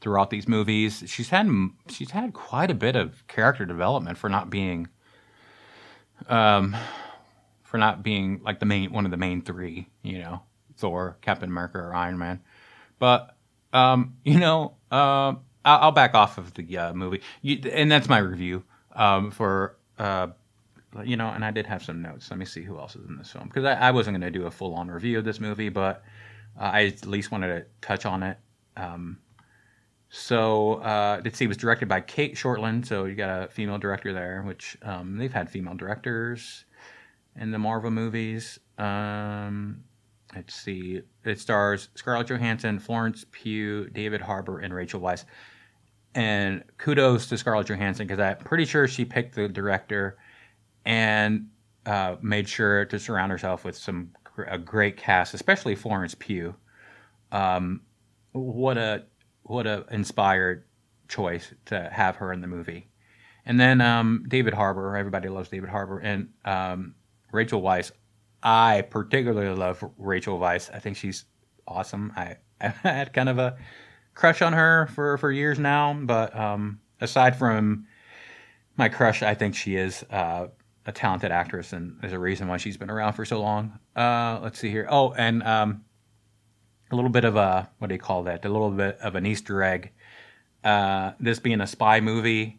throughout 0.00 0.30
these 0.30 0.46
movies. 0.46 1.02
She's 1.06 1.30
had 1.30 1.48
she's 1.88 2.12
had 2.12 2.32
quite 2.32 2.70
a 2.70 2.74
bit 2.74 2.96
of 2.96 3.26
character 3.26 3.64
development 3.64 4.18
for 4.18 4.28
not 4.28 4.50
being, 4.50 4.88
um, 6.28 6.76
for 7.62 7.78
not 7.78 8.02
being 8.02 8.40
like 8.42 8.60
the 8.60 8.66
main 8.66 8.92
one 8.92 9.04
of 9.04 9.10
the 9.10 9.16
main 9.16 9.42
three. 9.42 9.88
You 10.02 10.18
know, 10.18 10.42
Thor, 10.76 11.18
Captain 11.20 11.48
America, 11.48 11.78
or 11.78 11.94
Iron 11.94 12.18
Man. 12.18 12.40
But 12.98 13.36
um, 13.72 14.16
you 14.24 14.38
know, 14.38 14.74
uh, 14.90 15.34
I'll, 15.64 15.92
back 15.92 16.14
off 16.14 16.38
of 16.38 16.54
the 16.54 16.78
uh, 16.78 16.92
movie, 16.94 17.20
you, 17.42 17.60
and 17.70 17.90
that's 17.90 18.08
my 18.08 18.18
review 18.18 18.64
um, 18.92 19.30
for. 19.30 19.76
Uh, 19.98 20.28
you 21.04 21.16
know, 21.16 21.28
and 21.28 21.44
I 21.44 21.50
did 21.50 21.66
have 21.66 21.84
some 21.84 22.00
notes. 22.00 22.30
Let 22.30 22.38
me 22.38 22.46
see 22.46 22.62
who 22.62 22.78
else 22.78 22.96
is 22.96 23.06
in 23.06 23.18
this 23.18 23.30
film 23.30 23.46
because 23.48 23.64
I, 23.64 23.74
I, 23.74 23.90
wasn't 23.90 24.18
going 24.18 24.32
to 24.32 24.36
do 24.36 24.46
a 24.46 24.50
full 24.50 24.74
on 24.74 24.90
review 24.90 25.18
of 25.18 25.24
this 25.24 25.38
movie, 25.38 25.68
but 25.68 26.02
uh, 26.58 26.64
I 26.64 26.86
at 26.86 27.06
least 27.06 27.30
wanted 27.30 27.48
to 27.48 27.66
touch 27.82 28.06
on 28.06 28.22
it. 28.22 28.38
Um, 28.74 29.18
so 30.10 30.74
uh, 30.74 31.20
let's 31.24 31.38
see, 31.38 31.44
it 31.44 31.48
was 31.48 31.56
directed 31.56 31.88
by 31.88 32.00
Cate 32.00 32.34
Shortland. 32.34 32.86
So 32.86 33.04
you 33.04 33.14
got 33.14 33.44
a 33.44 33.48
female 33.48 33.78
director 33.78 34.12
there, 34.12 34.42
which 34.42 34.76
um, 34.82 35.16
they've 35.16 35.32
had 35.32 35.50
female 35.50 35.74
directors 35.74 36.64
in 37.36 37.50
the 37.50 37.58
Marvel 37.58 37.90
movies. 37.90 38.58
Um, 38.78 39.84
let's 40.34 40.54
see, 40.54 41.02
it 41.24 41.40
stars 41.40 41.90
Scarlett 41.94 42.28
Johansson, 42.28 42.78
Florence 42.78 43.26
Pugh, 43.30 43.88
David 43.90 44.20
Harbour, 44.20 44.60
and 44.60 44.72
Rachel 44.72 45.00
Weisz. 45.00 45.24
And 46.14 46.64
kudos 46.78 47.26
to 47.28 47.36
Scarlett 47.36 47.68
Johansson 47.68 48.06
because 48.06 48.18
I'm 48.18 48.38
pretty 48.38 48.64
sure 48.64 48.88
she 48.88 49.04
picked 49.04 49.34
the 49.34 49.46
director 49.46 50.16
and 50.86 51.48
uh, 51.84 52.16
made 52.22 52.48
sure 52.48 52.86
to 52.86 52.98
surround 52.98 53.30
herself 53.30 53.64
with 53.64 53.76
some 53.76 54.10
a 54.46 54.58
great 54.58 54.96
cast, 54.96 55.34
especially 55.34 55.74
Florence 55.74 56.14
Pugh. 56.14 56.54
Um, 57.32 57.82
what 58.32 58.78
a 58.78 59.04
what 59.48 59.66
a 59.66 59.84
inspired 59.90 60.64
choice 61.08 61.52
to 61.66 61.88
have 61.90 62.16
her 62.16 62.32
in 62.32 62.40
the 62.40 62.46
movie. 62.46 62.88
And 63.44 63.58
then 63.58 63.80
um, 63.80 64.24
David 64.28 64.52
Harbour, 64.52 64.96
everybody 64.96 65.28
loves 65.28 65.48
David 65.48 65.70
Harbour, 65.70 65.98
and 65.98 66.28
um, 66.44 66.94
Rachel 67.32 67.62
Weisz. 67.62 67.90
I 68.42 68.82
particularly 68.82 69.54
love 69.56 69.82
Rachel 69.96 70.38
Weisz. 70.38 70.72
I 70.72 70.78
think 70.78 70.96
she's 70.96 71.24
awesome. 71.66 72.12
I, 72.14 72.36
I 72.60 72.68
had 72.82 73.12
kind 73.12 73.28
of 73.28 73.38
a 73.38 73.56
crush 74.14 74.42
on 74.42 74.52
her 74.52 74.88
for, 74.94 75.16
for 75.18 75.32
years 75.32 75.58
now, 75.58 75.94
but 75.94 76.36
um, 76.36 76.80
aside 77.00 77.36
from 77.36 77.86
my 78.76 78.88
crush, 78.88 79.22
I 79.22 79.34
think 79.34 79.54
she 79.54 79.76
is 79.76 80.04
uh, 80.10 80.48
a 80.86 80.92
talented 80.92 81.32
actress, 81.32 81.72
and 81.72 81.96
there's 82.00 82.12
a 82.12 82.18
reason 82.18 82.48
why 82.48 82.58
she's 82.58 82.76
been 82.76 82.90
around 82.90 83.14
for 83.14 83.24
so 83.24 83.40
long. 83.40 83.78
Uh, 83.96 84.40
let's 84.42 84.58
see 84.58 84.70
here. 84.70 84.86
Oh, 84.90 85.12
and 85.12 85.42
um, 85.42 85.84
a 86.90 86.94
little 86.94 87.10
bit 87.10 87.24
of 87.24 87.36
a 87.36 87.68
what 87.78 87.88
do 87.88 87.94
you 87.94 88.00
call 88.00 88.24
that? 88.24 88.44
A 88.44 88.48
little 88.48 88.70
bit 88.70 88.98
of 88.98 89.14
an 89.14 89.26
Easter 89.26 89.62
egg. 89.62 89.92
Uh, 90.64 91.12
this 91.20 91.38
being 91.38 91.60
a 91.60 91.66
spy 91.66 92.00
movie, 92.00 92.58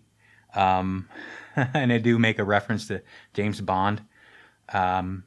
um, 0.55 1.07
and 1.55 1.91
they 1.91 1.99
do 1.99 2.17
make 2.17 2.39
a 2.39 2.43
reference 2.43 2.87
to 2.87 3.01
James 3.33 3.59
Bond, 3.59 4.01
um, 4.71 5.23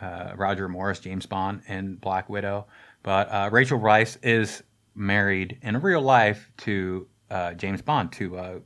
uh, 0.00 0.32
Roger 0.36 0.68
Moore's, 0.68 1.00
James 1.00 1.26
Bond, 1.26 1.62
and 1.68 2.00
Black 2.00 2.28
Widow. 2.28 2.66
But 3.02 3.28
uh, 3.30 3.50
Rachel 3.52 3.78
Weisz 3.78 4.16
is 4.22 4.62
married 4.94 5.58
in 5.62 5.80
real 5.80 6.00
life 6.00 6.50
to 6.58 7.06
uh, 7.30 7.54
James 7.54 7.82
Bond, 7.82 8.12
to 8.12 8.36
uh, 8.36 8.58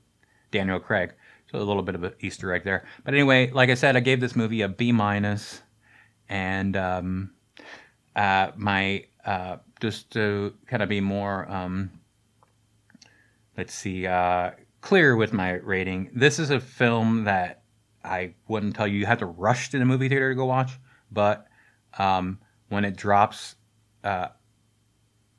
Daniel 0.51 0.79
Craig. 0.79 1.15
So 1.51 1.59
a 1.59 1.61
little 1.61 1.83
bit 1.83 1.95
of 1.95 2.03
an 2.03 2.13
Easter 2.21 2.53
egg 2.53 2.65
there. 2.65 2.85
But 3.05 3.15
anyway, 3.15 3.51
like 3.51 3.71
I 3.71 3.75
said, 3.75 3.97
I 3.97 4.01
gave 4.01 4.21
this 4.21 4.35
movie 4.35 4.63
a 4.63 4.69
B 4.69 4.93
minus, 4.93 5.63
and 6.29 6.77
um, 6.77 7.31
uh, 8.17 8.51
my 8.57 9.05
uh, 9.27 9.57
just 9.81 10.11
to 10.13 10.55
kind 10.67 10.83
of 10.83 10.89
be 10.89 11.01
more, 11.01 11.51
um, 11.51 11.91
let's 13.57 13.75
see, 13.75 14.07
uh, 14.07 14.53
clear 14.81 15.17
with 15.17 15.33
my 15.33 15.55
rating. 15.55 16.11
This 16.15 16.39
is 16.39 16.51
a 16.51 16.61
film 16.61 17.25
that 17.25 17.63
I 18.05 18.35
wouldn't 18.47 18.77
tell 18.77 18.87
you 18.87 19.01
you 19.01 19.07
have 19.07 19.19
to 19.19 19.27
rush 19.27 19.71
to 19.71 19.79
the 19.79 19.85
movie 19.85 20.09
theater 20.09 20.31
to 20.31 20.37
go 20.37 20.45
watch, 20.45 20.79
but 21.11 21.47
um, 21.99 22.39
when 22.69 22.85
it 22.85 22.97
drops, 22.97 23.57
uh, 24.05 24.29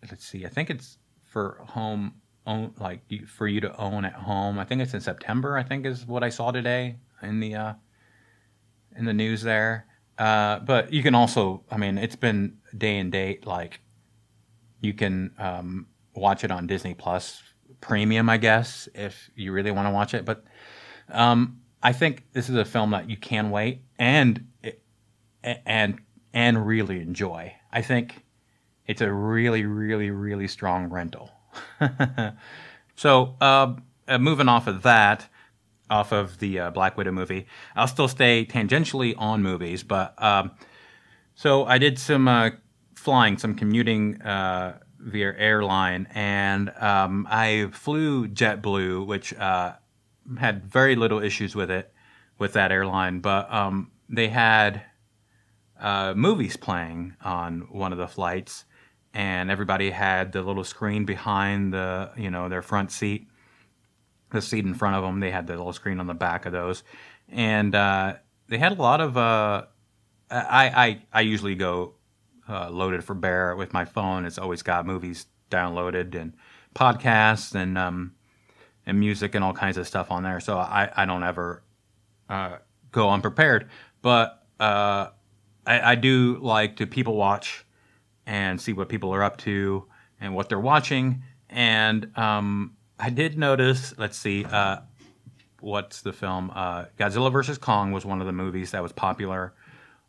let's 0.09 0.25
see, 0.25 0.45
I 0.45 0.49
think 0.49 0.69
it's 0.69 0.97
for 1.23 1.61
home 1.65 2.15
own 2.45 2.73
like 2.79 3.01
for 3.27 3.47
you 3.47 3.61
to 3.61 3.75
own 3.77 4.05
at 4.05 4.13
home. 4.13 4.57
I 4.57 4.63
think 4.63 4.81
it's 4.81 4.93
in 4.93 5.01
September. 5.01 5.57
I 5.57 5.63
think 5.63 5.85
is 5.85 6.05
what 6.05 6.23
I 6.23 6.29
saw 6.29 6.51
today 6.51 6.95
in 7.21 7.39
the 7.39 7.55
uh, 7.55 7.73
in 8.95 9.05
the 9.05 9.13
news 9.13 9.41
there. 9.43 9.85
Uh, 10.17 10.59
but 10.59 10.91
you 10.91 11.03
can 11.03 11.13
also, 11.13 11.63
I 11.69 11.77
mean, 11.77 11.97
it's 11.99 12.15
been 12.15 12.57
day 12.77 12.97
and 12.97 13.11
date. 13.11 13.45
Like 13.45 13.81
you 14.81 14.93
can 14.93 15.33
um, 15.37 15.87
watch 16.13 16.43
it 16.43 16.51
on 16.51 16.67
Disney 16.67 16.93
Plus 16.93 17.41
Premium, 17.81 18.29
I 18.29 18.37
guess, 18.37 18.87
if 18.95 19.29
you 19.35 19.51
really 19.51 19.71
want 19.71 19.87
to 19.87 19.91
watch 19.91 20.13
it. 20.13 20.25
But 20.25 20.43
um, 21.09 21.61
I 21.81 21.93
think 21.93 22.23
this 22.33 22.49
is 22.49 22.55
a 22.55 22.65
film 22.65 22.91
that 22.91 23.09
you 23.09 23.17
can 23.17 23.49
wait 23.49 23.81
and 23.97 24.45
and 25.43 25.99
and 26.33 26.67
really 26.67 27.01
enjoy. 27.01 27.53
I 27.71 27.81
think 27.81 28.23
it's 28.85 29.01
a 29.01 29.11
really, 29.11 29.65
really, 29.65 30.11
really 30.11 30.47
strong 30.47 30.89
rental. 30.89 31.31
so, 32.95 33.35
uh, 33.41 33.73
uh, 34.07 34.17
moving 34.17 34.47
off 34.47 34.67
of 34.67 34.83
that, 34.83 35.27
off 35.89 36.11
of 36.11 36.39
the 36.39 36.59
uh, 36.59 36.71
Black 36.71 36.97
Widow 36.97 37.11
movie, 37.11 37.47
I'll 37.75 37.87
still 37.87 38.07
stay 38.07 38.45
tangentially 38.45 39.13
on 39.17 39.43
movies, 39.43 39.83
but 39.83 40.21
um, 40.21 40.51
so 41.35 41.65
I 41.65 41.77
did 41.77 41.99
some 41.99 42.27
uh, 42.27 42.51
flying, 43.07 43.37
some 43.37 43.55
commuting 43.55 44.21
uh, 44.21 44.77
via 44.99 45.33
airline, 45.37 46.09
and 46.13 46.69
um, 46.71 47.25
I 47.29 47.69
flew 47.71 48.27
JetBlue, 48.27 49.07
which 49.07 49.33
uh, 49.33 49.75
had 50.37 50.65
very 50.65 50.97
little 50.97 51.23
issues 51.23 51.55
with 51.55 51.71
it 51.71 51.93
with 52.37 52.51
that 52.51 52.69
airline, 52.69 53.21
but 53.21 53.49
um, 53.49 53.91
they 54.09 54.27
had 54.27 54.81
uh, 55.79 56.15
movies 56.17 56.57
playing 56.57 57.15
on 57.23 57.69
one 57.71 57.93
of 57.93 57.97
the 57.97 58.09
flights, 58.09 58.65
and 59.13 59.49
everybody 59.49 59.91
had 59.91 60.33
the 60.33 60.41
little 60.41 60.65
screen 60.65 61.05
behind 61.05 61.73
the 61.73 62.11
you 62.17 62.29
know 62.29 62.49
their 62.49 62.61
front 62.61 62.91
seat, 62.91 63.25
the 64.31 64.41
seat 64.41 64.65
in 64.65 64.73
front 64.73 64.97
of 64.97 65.03
them. 65.03 65.21
They 65.21 65.31
had 65.31 65.47
the 65.47 65.55
little 65.55 65.71
screen 65.71 66.01
on 66.01 66.07
the 66.07 66.13
back 66.13 66.45
of 66.45 66.51
those, 66.51 66.83
and 67.29 67.73
uh, 67.73 68.15
they 68.49 68.57
had 68.57 68.73
a 68.73 68.81
lot 68.81 68.99
of. 68.99 69.15
Uh, 69.15 69.63
I, 70.29 70.67
I 70.85 71.01
I 71.13 71.21
usually 71.21 71.55
go 71.55 71.93
uh, 72.49 72.69
loaded 72.69 73.03
for 73.03 73.13
bear 73.13 73.55
with 73.55 73.73
my 73.73 73.85
phone. 73.85 74.25
It's 74.25 74.37
always 74.37 74.61
got 74.61 74.85
movies 74.85 75.27
downloaded 75.49 76.15
and 76.15 76.33
podcasts 76.75 77.55
and 77.55 77.77
um, 77.77 78.13
and 78.85 78.99
music 78.99 79.35
and 79.35 79.43
all 79.43 79.53
kinds 79.53 79.77
of 79.77 79.87
stuff 79.87 80.11
on 80.11 80.23
there. 80.23 80.39
So 80.39 80.57
I, 80.57 80.89
I 80.95 81.05
don't 81.05 81.23
ever 81.23 81.63
uh, 82.29 82.57
go 82.91 83.09
unprepared. 83.09 83.69
But 84.01 84.43
uh, 84.59 85.07
I, 85.65 85.91
I 85.91 85.95
do 85.95 86.37
like 86.41 86.77
to 86.77 86.87
people 86.87 87.15
watch 87.15 87.65
and 88.25 88.59
see 88.59 88.73
what 88.73 88.89
people 88.89 89.13
are 89.13 89.23
up 89.23 89.37
to 89.39 89.85
and 90.19 90.33
what 90.33 90.49
they're 90.49 90.59
watching. 90.59 91.23
And 91.49 92.17
um, 92.17 92.75
I 92.99 93.09
did 93.09 93.37
notice. 93.37 93.93
Let's 93.97 94.17
see. 94.17 94.45
Uh, 94.45 94.77
what's 95.59 96.01
the 96.01 96.13
film? 96.13 96.51
Uh, 96.53 96.85
Godzilla 96.97 97.31
vs 97.31 97.57
Kong 97.57 97.91
was 97.91 98.05
one 98.05 98.21
of 98.21 98.27
the 98.27 98.33
movies 98.33 98.71
that 98.71 98.81
was 98.81 98.91
popular 98.91 99.53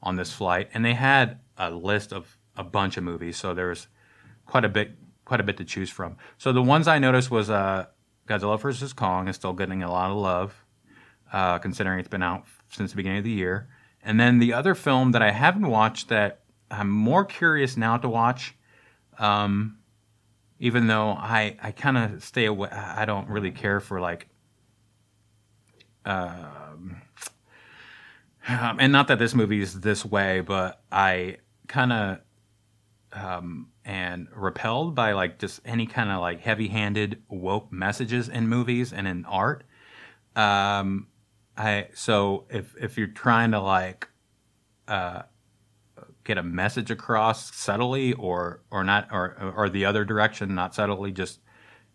on 0.03 0.17
this 0.17 0.33
flight, 0.33 0.69
and 0.75 0.85
they 0.85 0.95
had 0.95 1.41
a 1.59 1.71
list 1.71 2.13
of 2.13 2.39
a 2.57 2.65
bunch 2.65 2.97
of 2.97 3.05
movies, 3.05 3.37
so 3.37 3.55
there's 3.55 3.89
quite 4.47 4.65
a 4.65 4.69
bit 4.69 4.97
quite 5.25 5.41
a 5.41 5.43
bit 5.45 5.59
to 5.59 5.65
choose 5.65 5.91
from. 5.91 6.17
So 6.39 6.53
the 6.53 6.63
ones 6.63 6.89
I 6.89 6.99
noticed 6.99 7.31
was 7.31 7.51
uh, 7.51 7.87
Godzilla 8.27 8.59
vs 8.59 8.95
Kong 8.95 9.29
is 9.29 9.37
still 9.37 9.53
getting 9.53 9.83
a 9.83 9.91
lot 9.91 10.11
of 10.11 10.17
love, 10.17 10.65
uh, 11.33 11.59
considering 11.59 11.99
it's 11.99 12.09
been 12.09 12.23
out 12.23 12.45
since 12.71 12.93
the 12.93 12.97
beginning 12.97 13.19
of 13.19 13.25
the 13.25 13.31
year. 13.31 13.69
And 14.03 14.19
then 14.19 14.39
the 14.39 14.55
other 14.55 14.75
film 14.75 15.13
that 15.13 15.21
I 15.21 15.31
haven't 15.31 15.67
watched 15.67 16.09
that 16.09 16.41
I'm 16.71 16.89
more 16.89 17.25
curious 17.25 17.77
now 17.77 17.99
to 17.99 18.09
watch, 18.09 18.55
um, 19.19 19.79
even 20.59 20.87
though 20.87 21.11
I 21.11 21.57
I 21.63 21.73
kind 21.73 21.99
of 21.99 22.25
stay 22.25 22.47
away. 22.47 22.71
I 22.71 23.05
don't 23.05 23.29
really 23.29 23.51
care 23.51 23.81
for 23.81 24.01
like. 24.01 24.29
Um, 26.05 27.03
um, 28.49 28.77
and 28.81 28.93
not 28.93 29.09
that 29.09 29.19
this 29.19 29.35
movie 29.35 29.61
is 29.61 29.81
this 29.81 30.05
way, 30.05 30.41
but 30.41 30.81
I 30.91 31.39
kind 31.69 31.93
of 31.93 32.19
um, 33.13 33.69
and 33.85 34.29
repelled 34.35 34.95
by 34.95 35.13
like 35.13 35.39
just 35.39 35.61
any 35.65 35.87
kind 35.87 36.11
of 36.11 36.21
like 36.21 36.41
heavy-handed 36.41 37.23
woke 37.29 37.73
messages 37.73 38.29
in 38.29 38.49
movies 38.49 38.93
and 38.93 39.07
in 39.07 39.25
art. 39.25 39.65
Um, 40.37 41.09
I 41.57 41.89
so 41.95 42.45
if 42.51 42.75
if 42.81 42.97
you're 42.99 43.09
trying 43.09 43.53
to 43.53 43.61
like 43.61 44.09
uh, 44.87 45.23
get 46.25 46.39
a 46.39 46.43
message 46.43 46.91
across 46.91 47.55
subtly 47.55 48.13
or 48.13 48.63
or 48.71 48.85
not 48.85 49.09
or 49.11 49.53
or 49.57 49.69
the 49.69 49.85
other 49.85 50.05
direction, 50.05 50.55
not 50.55 50.75
subtly, 50.75 51.11
just 51.11 51.41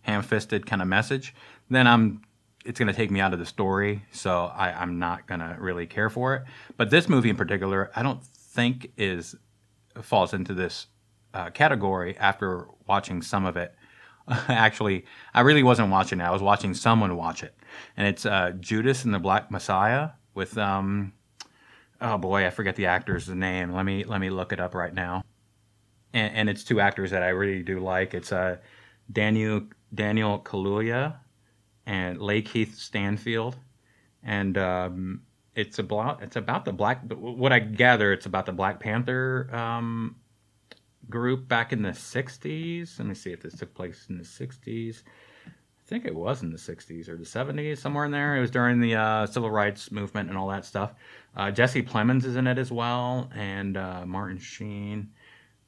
ham-fisted 0.02 0.66
kind 0.66 0.82
of 0.82 0.88
message, 0.88 1.34
then 1.70 1.88
I'm 1.88 2.22
it's 2.66 2.80
going 2.80 2.88
to 2.88 2.94
take 2.94 3.12
me 3.12 3.20
out 3.20 3.34
of 3.34 3.40
the 3.40 3.46
story. 3.46 4.04
So 4.12 4.46
I, 4.46 4.72
I'm 4.72 4.98
not 4.98 5.28
going 5.28 5.42
to 5.42 5.56
really 5.60 5.86
care 5.86 6.10
for 6.10 6.36
it. 6.36 6.44
But 6.78 6.90
this 6.90 7.10
movie 7.10 7.30
in 7.30 7.36
particular, 7.36 7.92
I 7.96 8.04
don't 8.04 8.24
think 8.24 8.92
is 8.98 9.36
falls 10.02 10.34
into 10.34 10.54
this 10.54 10.88
uh, 11.34 11.50
category 11.50 12.18
after 12.18 12.68
watching 12.88 13.22
some 13.22 13.46
of 13.46 13.58
it. 13.58 13.76
Actually, 14.28 15.06
I 15.34 15.42
really 15.42 15.64
wasn't 15.64 15.90
watching 15.90 16.20
it. 16.20 16.24
I 16.24 16.32
was 16.32 16.42
watching 16.42 16.74
someone 16.74 17.16
watch 17.18 17.44
it, 17.44 17.56
and 17.98 18.08
it's 18.08 18.26
uh, 18.26 18.52
Judas 18.60 19.04
and 19.04 19.14
the 19.14 19.20
Black 19.20 19.52
Messiah 19.52 20.12
with 20.34 20.58
um, 20.58 21.14
oh 22.02 22.18
boy, 22.18 22.46
I 22.46 22.50
forget 22.50 22.76
the 22.76 22.86
actor's 22.86 23.28
name. 23.30 23.72
Let 23.74 23.86
me 23.86 24.04
let 24.04 24.22
me 24.22 24.30
look 24.30 24.54
it 24.54 24.60
up 24.60 24.76
right 24.76 24.94
now. 24.94 25.24
And, 26.14 26.36
and 26.36 26.50
it's 26.50 26.64
two 26.64 26.80
actors 26.80 27.12
that 27.12 27.24
I 27.24 27.30
really 27.30 27.64
do 27.64 27.80
like. 27.80 28.14
It's 28.14 28.32
uh, 28.32 28.58
Daniel 29.12 29.64
Daniel 29.94 30.40
Kaluuya 30.40 31.16
and 31.86 32.20
Lakeith 32.20 32.76
Stanfield, 32.76 33.56
and 34.24 34.58
um, 34.58 35.22
it's 35.56 35.80
about 35.80 36.24
it's 36.24 36.36
about 36.36 36.66
the 36.66 36.74
black. 36.74 37.02
What 37.12 37.52
I 37.52 37.60
gather, 37.60 38.12
it's 38.12 38.26
about 38.26 38.46
the 38.46 38.52
Black 38.52 38.80
Panther 38.80 39.50
um, 39.54 40.16
group 41.10 41.48
back 41.48 41.74
in 41.74 41.82
the 41.82 41.90
'60s. 41.90 42.98
Let 43.00 43.08
me 43.08 43.14
see 43.14 43.32
if 43.32 43.42
this 43.42 43.58
took 43.58 43.74
place 43.74 44.08
in 44.10 44.18
the 44.18 44.24
'60s. 44.24 45.04
I 45.46 45.90
think 45.90 46.06
it 46.06 46.16
was 46.16 46.44
in 46.44 46.50
the 46.50 46.58
60s 46.58 47.10
or 47.10 47.18
the 47.18 47.26
70s, 47.26 47.78
somewhere 47.78 48.06
in 48.06 48.12
there. 48.12 48.38
It 48.38 48.40
was 48.40 48.50
during 48.50 48.80
the 48.80 48.96
uh, 48.96 49.26
civil 49.26 49.52
rights 49.52 49.92
movement 49.92 50.30
and 50.30 50.38
all 50.38 50.48
that 50.48 50.64
stuff. 50.64 50.94
Uh, 51.36 51.52
Jesse 51.52 51.84
Plemons 51.84 52.24
is 52.24 52.38
in 52.38 52.48
it 52.48 52.58
as 52.58 52.72
well, 52.72 53.30
and 53.36 53.76
uh, 53.76 54.06
Martin 54.06 54.38
Sheen, 54.38 55.10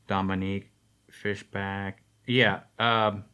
Dominique 0.07 0.71
Fishback. 1.11 2.01
Yeah, 2.25 2.61
um, 2.79 3.25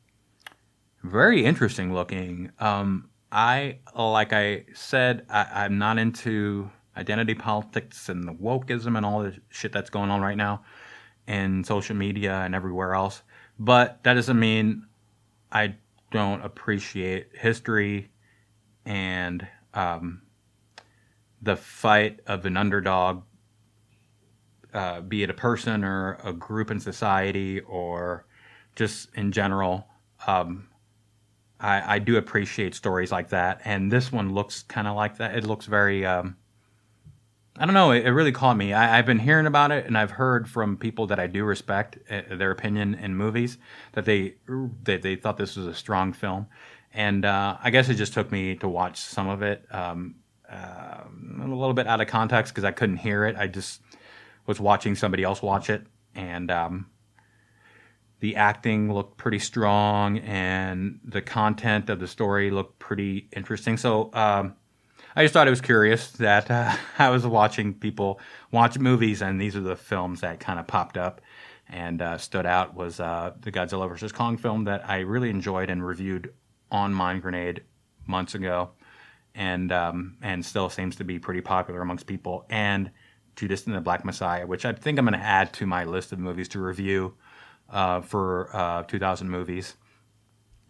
very 1.04 1.46
interesting 1.46 1.94
looking. 1.94 2.52
Um, 2.60 3.11
I, 3.32 3.80
like 3.96 4.34
I 4.34 4.66
said, 4.74 5.26
I, 5.30 5.64
I'm 5.64 5.78
not 5.78 5.98
into 5.98 6.70
identity 6.98 7.34
politics 7.34 8.10
and 8.10 8.28
the 8.28 8.34
wokeism 8.34 8.98
and 8.98 9.06
all 9.06 9.24
the 9.24 9.38
shit 9.50 9.72
that's 9.72 9.90
going 9.90 10.10
on 10.10 10.22
right 10.22 10.36
now 10.36 10.64
in 11.28 11.64
social 11.64 11.96
media 11.96 12.34
and 12.42 12.54
everywhere 12.54 12.94
else. 12.94 13.22
But 13.58 14.04
that 14.04 14.16
doesn't 14.16 14.40
mean 14.40 14.86
I 15.52 15.76
don't 16.12 16.44
appreciate 16.44 17.30
history 17.34 18.10
and 18.86 19.48
um, 19.74 20.24
the 21.42 21.56
fight 21.56 22.20
of 22.28 22.46
an 22.46 22.58
underdog, 22.58 23.24
uh, 24.74 25.02
be 25.02 25.24
it 25.24 25.30
a 25.30 25.34
person 25.34 25.84
or 25.84 26.18
a 26.24 26.34
group 26.34 26.72
in 26.72 26.80
society 26.80 27.62
or 27.62 28.26
just 28.76 29.10
in 29.16 29.32
general. 29.32 29.88
Um, 30.28 30.68
I, 31.62 31.96
I 31.96 32.00
do 32.00 32.18
appreciate 32.18 32.74
stories 32.74 33.12
like 33.12 33.30
that, 33.30 33.62
and 33.64 33.92
this 33.92 34.12
one 34.12 34.34
looks 34.34 34.64
kind 34.64 34.88
of 34.88 34.96
like 34.96 35.18
that. 35.18 35.36
It 35.36 35.46
looks 35.46 35.68
very, 35.68 36.06
um, 36.06 36.36
I 37.56 37.66
don't 37.66 37.76
know, 37.76 37.92
it, 37.92 38.06
it, 38.06 38.12
really 38.12 38.32
caught 38.32 38.58
me. 38.58 38.74
I, 38.74 38.96
have 38.96 39.06
been 39.06 39.20
hearing 39.20 39.46
about 39.46 39.72
it, 39.72 39.86
and 39.86 39.96
I've 39.96 40.12
heard 40.12 40.50
from 40.50 40.76
people 40.76 41.06
that 41.08 41.20
I 41.20 41.28
do 41.28 41.44
respect 41.44 42.00
uh, 42.10 42.22
their 42.32 42.50
opinion 42.50 42.96
in 42.96 43.16
movies 43.16 43.60
that 43.94 44.06
they 44.06 44.36
that 44.84 45.04
they 45.04 45.16
thought 45.16 45.38
this 45.38 45.56
was 45.56 45.68
a 45.68 45.76
strong 45.76 46.14
film, 46.14 46.48
and 46.94 47.26
uh, 47.26 47.58
I 47.62 47.70
guess 47.70 47.90
it 47.90 47.96
just 47.96 48.14
took 48.14 48.32
me 48.32 48.56
to 48.56 48.68
watch 48.68 49.00
some 49.00 49.30
of 49.30 49.44
it 49.44 49.64
um, 49.70 50.16
uh, 50.52 51.04
a 51.42 51.48
little 51.48 51.76
bit 51.76 51.86
out 51.86 52.02
of 52.02 52.08
context 52.08 52.54
because 52.54 52.64
I 52.64 52.72
couldn't 52.72 52.98
hear 52.98 53.26
it. 53.26 53.36
I 53.38 53.46
just 53.46 53.82
was 54.48 54.60
watching 54.60 54.96
somebody 54.96 55.24
else 55.24 55.44
watch 55.44 55.70
it, 55.70 55.86
and 56.16 56.50
um, 56.50 56.88
the 58.22 58.36
acting 58.36 58.94
looked 58.94 59.18
pretty 59.18 59.40
strong 59.40 60.20
and 60.20 61.00
the 61.04 61.22
content 61.22 61.90
of 61.90 62.00
the 62.00 62.08
story 62.08 62.52
looked 62.52 62.78
pretty 62.78 63.28
interesting. 63.36 63.78
So 63.78 64.12
um, 64.14 64.56
I 65.16 65.24
just 65.24 65.34
thought 65.34 65.48
it 65.48 65.52
was 65.52 65.60
curious 65.60 66.12
that 66.12 66.50
uh, 66.50 66.76
I 67.00 67.10
was 67.10 67.26
watching 67.26 67.74
people 67.74 68.20
watch 68.52 68.78
movies, 68.78 69.22
and 69.22 69.42
these 69.42 69.56
are 69.56 69.62
the 69.62 69.76
films 69.76 70.22
that 70.22 70.40
kind 70.40 70.60
of 70.60 70.68
popped 70.68 70.98
up 70.98 71.20
and 71.68 72.02
uh, 72.02 72.18
stood 72.20 72.46
out. 72.46 72.76
Was 72.76 73.00
uh, 73.00 73.34
the 73.42 73.52
Godzilla 73.52 73.90
vs 73.90 74.12
Kong 74.12 74.38
film 74.38 74.66
that 74.66 74.88
I 74.88 75.00
really 75.00 75.32
enjoyed 75.32 75.72
and 75.72 75.86
reviewed 75.86 76.32
on 76.72 76.94
Mind 76.94 77.24
Grenade 77.24 77.64
months 78.06 78.36
ago, 78.36 78.70
and 79.34 79.72
um, 79.72 80.18
and 80.22 80.46
still 80.46 80.70
seems 80.70 80.96
to 80.98 81.04
be 81.04 81.18
pretty 81.18 81.42
popular 81.42 81.82
amongst 81.82 82.06
people. 82.06 82.46
And 82.52 82.92
Judas 83.36 83.66
and 83.66 83.76
the 83.76 83.82
Black 83.82 84.06
Messiah, 84.06 84.46
which 84.46 84.64
I 84.64 84.74
think 84.74 85.00
I'm 85.00 85.06
going 85.06 85.20
to 85.20 85.26
add 85.26 85.54
to 85.54 85.66
my 85.66 85.86
list 85.86 86.12
of 86.12 86.20
movies 86.20 86.48
to 86.50 86.60
review 86.60 87.16
uh, 87.72 88.02
for 88.02 88.56
uh, 88.56 88.84
2000 88.84 89.30
movies. 89.30 89.76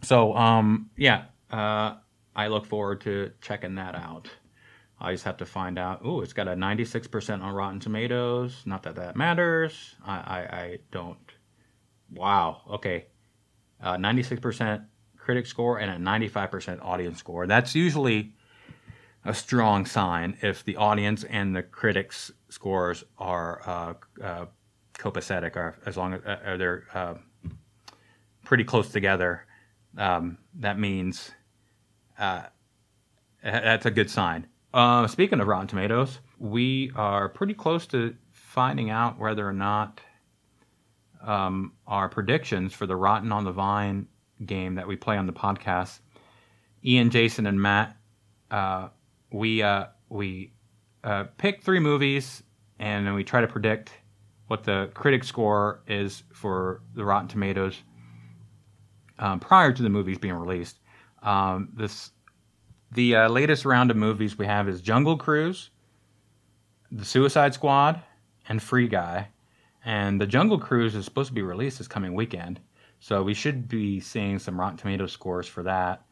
So 0.02 0.34
um, 0.36 0.90
yeah, 0.96 1.24
uh, 1.50 1.96
I 2.34 2.46
look 2.48 2.66
forward 2.66 3.02
to 3.02 3.32
checking 3.40 3.74
that 3.76 3.94
out. 3.94 4.28
I 5.00 5.12
just 5.12 5.24
have 5.24 5.36
to 5.38 5.46
find 5.46 5.78
out. 5.78 6.00
Oh, 6.04 6.20
it's 6.20 6.32
got 6.32 6.46
a 6.46 6.52
96% 6.52 7.42
on 7.42 7.54
Rotten 7.54 7.80
Tomatoes. 7.80 8.62
Not 8.64 8.84
that 8.84 8.94
that 8.96 9.16
matters. 9.16 9.96
I, 10.04 10.14
I, 10.14 10.56
I 10.56 10.78
don't. 10.92 11.18
Wow. 12.12 12.62
Okay. 12.70 13.06
96% 13.82 14.60
uh, 14.60 14.82
critic 15.16 15.46
score 15.46 15.78
and 15.78 15.90
a 15.90 16.10
95% 16.10 16.84
audience 16.84 17.18
score. 17.18 17.48
That's 17.48 17.74
usually 17.74 18.32
a 19.24 19.34
strong 19.34 19.86
sign 19.86 20.36
if 20.40 20.64
the 20.64 20.76
audience 20.76 21.24
and 21.24 21.54
the 21.54 21.62
critics 21.62 22.30
scores 22.48 23.02
are 23.18 23.62
uh, 23.66 23.94
uh, 24.24 24.46
copacetic, 25.02 25.56
or 25.56 25.78
as 25.84 25.96
long 25.96 26.14
as 26.14 26.20
uh, 26.24 26.56
they're 26.56 26.84
uh, 26.94 27.14
pretty 28.44 28.64
close 28.64 28.90
together, 28.90 29.44
um, 29.98 30.38
that 30.54 30.78
means 30.78 31.30
uh, 32.18 32.42
that's 33.42 33.86
a 33.86 33.90
good 33.90 34.10
sign. 34.10 34.46
Uh, 34.72 35.06
speaking 35.06 35.40
of 35.40 35.46
Rotten 35.46 35.66
Tomatoes, 35.66 36.20
we 36.38 36.90
are 36.94 37.28
pretty 37.28 37.54
close 37.54 37.86
to 37.88 38.14
finding 38.30 38.90
out 38.90 39.18
whether 39.18 39.46
or 39.46 39.52
not 39.52 40.00
um, 41.22 41.72
our 41.86 42.08
predictions 42.08 42.72
for 42.72 42.86
the 42.86 42.96
Rotten 42.96 43.32
on 43.32 43.44
the 43.44 43.52
Vine 43.52 44.08
game 44.44 44.76
that 44.76 44.86
we 44.86 44.96
play 44.96 45.16
on 45.16 45.26
the 45.26 45.32
podcast. 45.32 46.00
Ian, 46.84 47.10
Jason, 47.10 47.46
and 47.46 47.60
Matt, 47.60 47.96
uh, 48.50 48.88
we 49.30 49.62
uh, 49.62 49.86
we 50.08 50.52
uh, 51.04 51.24
pick 51.36 51.62
three 51.62 51.78
movies 51.78 52.42
and 52.78 53.06
then 53.06 53.14
we 53.14 53.24
try 53.24 53.40
to 53.40 53.46
predict 53.46 53.92
what 54.48 54.64
the 54.64 54.90
critic 54.94 55.24
score 55.24 55.82
is 55.86 56.24
for 56.32 56.82
the 56.94 57.04
Rotten 57.04 57.28
Tomatoes 57.28 57.82
um, 59.18 59.40
prior 59.40 59.72
to 59.72 59.82
the 59.82 59.88
movies 59.88 60.18
being 60.18 60.34
released. 60.34 60.78
Um, 61.22 61.70
this 61.74 62.10
the 62.92 63.16
uh, 63.16 63.28
latest 63.28 63.64
round 63.64 63.90
of 63.90 63.96
movies 63.96 64.36
we 64.36 64.44
have 64.44 64.68
is 64.68 64.82
Jungle 64.82 65.16
Cruise, 65.16 65.70
The 66.90 67.06
Suicide 67.06 67.54
Squad, 67.54 68.02
and 68.48 68.62
Free 68.62 68.86
Guy. 68.86 69.28
And 69.84 70.20
the 70.20 70.26
Jungle 70.26 70.58
Cruise 70.58 70.94
is 70.94 71.06
supposed 71.06 71.28
to 71.28 71.34
be 71.34 71.42
released 71.42 71.78
this 71.78 71.88
coming 71.88 72.14
weekend, 72.14 72.60
so 73.00 73.22
we 73.22 73.34
should 73.34 73.66
be 73.66 73.98
seeing 73.98 74.38
some 74.38 74.60
Rotten 74.60 74.76
Tomato 74.76 75.06
scores 75.06 75.48
for 75.48 75.62
that. 75.62 76.04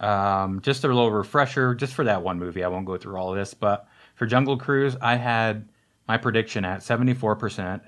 Um, 0.00 0.60
just 0.60 0.84
a 0.84 0.88
little 0.88 1.10
refresher, 1.10 1.74
just 1.74 1.94
for 1.94 2.04
that 2.04 2.22
one 2.22 2.38
movie. 2.38 2.62
I 2.62 2.68
won't 2.68 2.86
go 2.86 2.96
through 2.96 3.16
all 3.16 3.30
of 3.30 3.36
this, 3.36 3.54
but 3.54 3.88
for 4.14 4.26
Jungle 4.26 4.58
Cruise, 4.58 4.96
I 5.00 5.16
had 5.16 5.68
my 6.08 6.16
prediction 6.16 6.64
at 6.64 6.80
74%. 6.80 7.82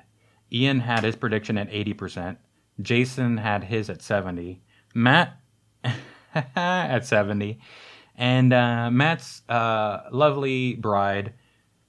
Ian 0.53 0.81
had 0.81 1.05
his 1.05 1.17
prediction 1.17 1.57
at 1.57 1.71
80%. 1.71 2.37
Jason 2.83 3.39
had 3.39 3.65
his 3.65 3.89
at 3.89 4.03
70. 4.03 4.63
Matt 4.95 5.41
at 6.35 7.07
70. 7.07 7.59
And 8.17 8.53
uh, 8.53 8.91
Matt's 8.91 9.43
uh, 9.49 10.03
lovely 10.13 10.75
bride, 10.75 11.33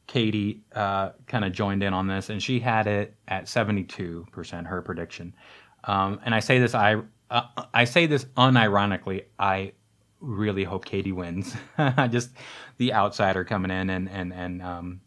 Katie, 0.07 0.63
uh, 0.73 1.09
kind 1.27 1.43
of 1.43 1.51
joined 1.51 1.83
in 1.83 1.93
on 1.93 2.07
this, 2.07 2.29
and 2.29 2.41
she 2.41 2.59
had 2.59 2.87
it 2.87 3.15
at 3.27 3.45
72%, 3.45 4.65
her 4.67 4.81
prediction. 4.81 5.35
Um, 5.83 6.19
and 6.23 6.33
I 6.33 6.39
say 6.39 6.59
this, 6.59 6.73
I, 6.73 7.01
uh, 7.29 7.41
I 7.73 7.83
say 7.83 8.05
this 8.05 8.25
unironically. 8.37 9.25
I 9.37 9.73
really 10.21 10.63
hope 10.63 10.85
Katie 10.85 11.11
wins. 11.11 11.55
Just 12.09 12.29
the 12.77 12.93
outsider 12.93 13.43
coming 13.43 13.71
in 13.71 13.89
and, 13.89 14.09
and, 14.09 14.31
and 14.31 14.61
um, 14.61 15.01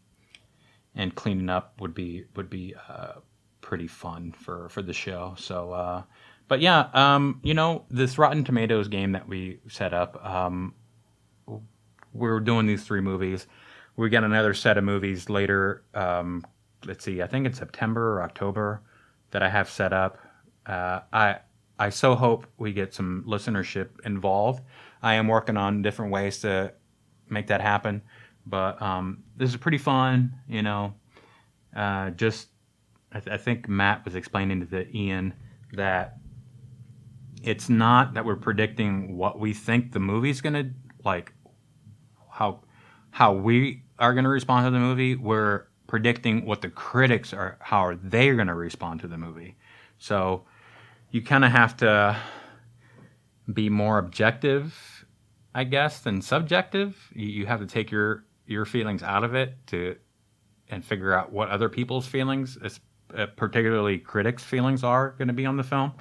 and 0.95 1.13
cleaning 1.15 1.49
up 1.49 1.79
would 1.81 1.93
be 1.93 2.25
would 2.35 2.49
be 2.49 2.75
uh, 2.89 3.13
pretty 3.61 3.87
fun 3.87 4.31
for 4.31 4.69
for 4.69 4.81
the 4.81 4.93
show. 4.93 5.35
So, 5.37 5.71
uh, 5.71 6.03
but 6.47 6.61
yeah, 6.61 6.89
um, 6.93 7.39
you 7.43 7.53
know, 7.53 7.85
this 7.89 8.17
Rotten 8.17 8.43
Tomatoes 8.43 8.87
game 8.87 9.11
that 9.13 9.27
we 9.27 9.59
set 9.67 9.93
up, 9.93 10.23
um, 10.25 10.73
we're 12.13 12.39
doing 12.39 12.65
these 12.65 12.83
three 12.83 13.01
movies. 13.01 13.47
We 13.97 14.09
got 14.09 14.23
another 14.23 14.53
set 14.53 14.77
of 14.77 14.83
movies 14.83 15.29
later. 15.29 15.83
Um, 15.93 16.45
let's 16.85 17.03
see, 17.03 17.21
I 17.21 17.27
think 17.27 17.45
in 17.45 17.53
September 17.53 18.17
or 18.17 18.23
October 18.23 18.81
that 19.31 19.41
I 19.43 19.49
have 19.49 19.69
set 19.69 19.93
up. 19.93 20.19
Uh, 20.65 21.01
I 21.11 21.37
I 21.77 21.89
so 21.89 22.15
hope 22.15 22.47
we 22.57 22.71
get 22.71 22.93
some 22.93 23.23
listenership 23.27 23.89
involved. 24.05 24.63
I 25.01 25.15
am 25.15 25.27
working 25.27 25.57
on 25.57 25.81
different 25.81 26.11
ways 26.11 26.39
to 26.41 26.73
make 27.29 27.47
that 27.47 27.61
happen. 27.61 28.01
But 28.45 28.81
um, 28.81 29.23
this 29.35 29.49
is 29.49 29.57
pretty 29.57 29.77
fun, 29.79 30.33
you 30.47 30.61
know. 30.61 30.93
uh, 31.75 32.11
just 32.11 32.49
I, 33.11 33.19
th- 33.19 33.33
I 33.33 33.37
think 33.37 33.67
Matt 33.67 34.05
was 34.05 34.15
explaining 34.15 34.67
to 34.67 34.97
Ian 34.97 35.33
that 35.73 36.17
it's 37.43 37.69
not 37.69 38.13
that 38.15 38.25
we're 38.25 38.35
predicting 38.35 39.17
what 39.17 39.39
we 39.39 39.53
think 39.53 39.91
the 39.91 39.99
movie's 39.99 40.41
gonna 40.41 40.71
like 41.03 41.33
how 42.31 42.61
how 43.11 43.33
we 43.33 43.83
are 43.99 44.13
gonna 44.13 44.29
respond 44.29 44.65
to 44.65 44.71
the 44.71 44.79
movie. 44.79 45.15
We're 45.15 45.67
predicting 45.87 46.45
what 46.45 46.61
the 46.61 46.69
critics 46.69 47.33
are 47.33 47.57
how 47.61 47.79
are 47.79 47.95
they 47.95 48.33
gonna 48.35 48.55
respond 48.55 49.01
to 49.01 49.07
the 49.07 49.17
movie. 49.17 49.57
So 49.97 50.45
you 51.11 51.21
kind 51.21 51.45
of 51.45 51.51
have 51.51 51.77
to 51.77 52.17
be 53.51 53.69
more 53.69 53.99
objective, 53.99 55.05
I 55.53 55.63
guess, 55.63 55.99
than 55.99 56.21
subjective. 56.21 57.09
You, 57.13 57.27
you 57.27 57.45
have 57.45 57.59
to 57.59 57.67
take 57.67 57.91
your 57.91 58.25
your 58.45 58.65
feelings 58.65 59.03
out 59.03 59.23
of 59.23 59.35
it 59.35 59.55
to 59.67 59.95
and 60.69 60.83
figure 60.83 61.13
out 61.13 61.31
what 61.31 61.49
other 61.49 61.69
people's 61.69 62.07
feelings, 62.07 62.57
uh, 63.15 63.25
particularly 63.35 63.99
critics' 63.99 64.43
feelings, 64.43 64.83
are 64.83 65.11
going 65.11 65.27
to 65.27 65.33
be 65.33 65.45
on 65.45 65.57
the 65.57 65.63
film. 65.63 65.93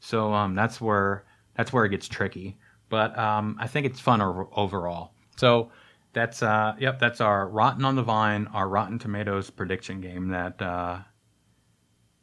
So 0.00 0.32
um, 0.32 0.54
that's 0.54 0.80
where 0.80 1.24
that's 1.54 1.72
where 1.72 1.84
it 1.84 1.90
gets 1.90 2.08
tricky. 2.08 2.56
But 2.88 3.18
um, 3.18 3.56
I 3.58 3.66
think 3.66 3.86
it's 3.86 4.00
fun 4.00 4.20
overall. 4.20 5.12
So 5.36 5.70
that's 6.12 6.42
uh, 6.42 6.74
yep, 6.78 6.98
that's 6.98 7.20
our 7.20 7.48
Rotten 7.48 7.84
on 7.84 7.96
the 7.96 8.02
Vine, 8.02 8.46
our 8.52 8.68
Rotten 8.68 8.98
Tomatoes 8.98 9.50
prediction 9.50 10.00
game. 10.00 10.28
That 10.28 10.60
uh, 10.62 10.98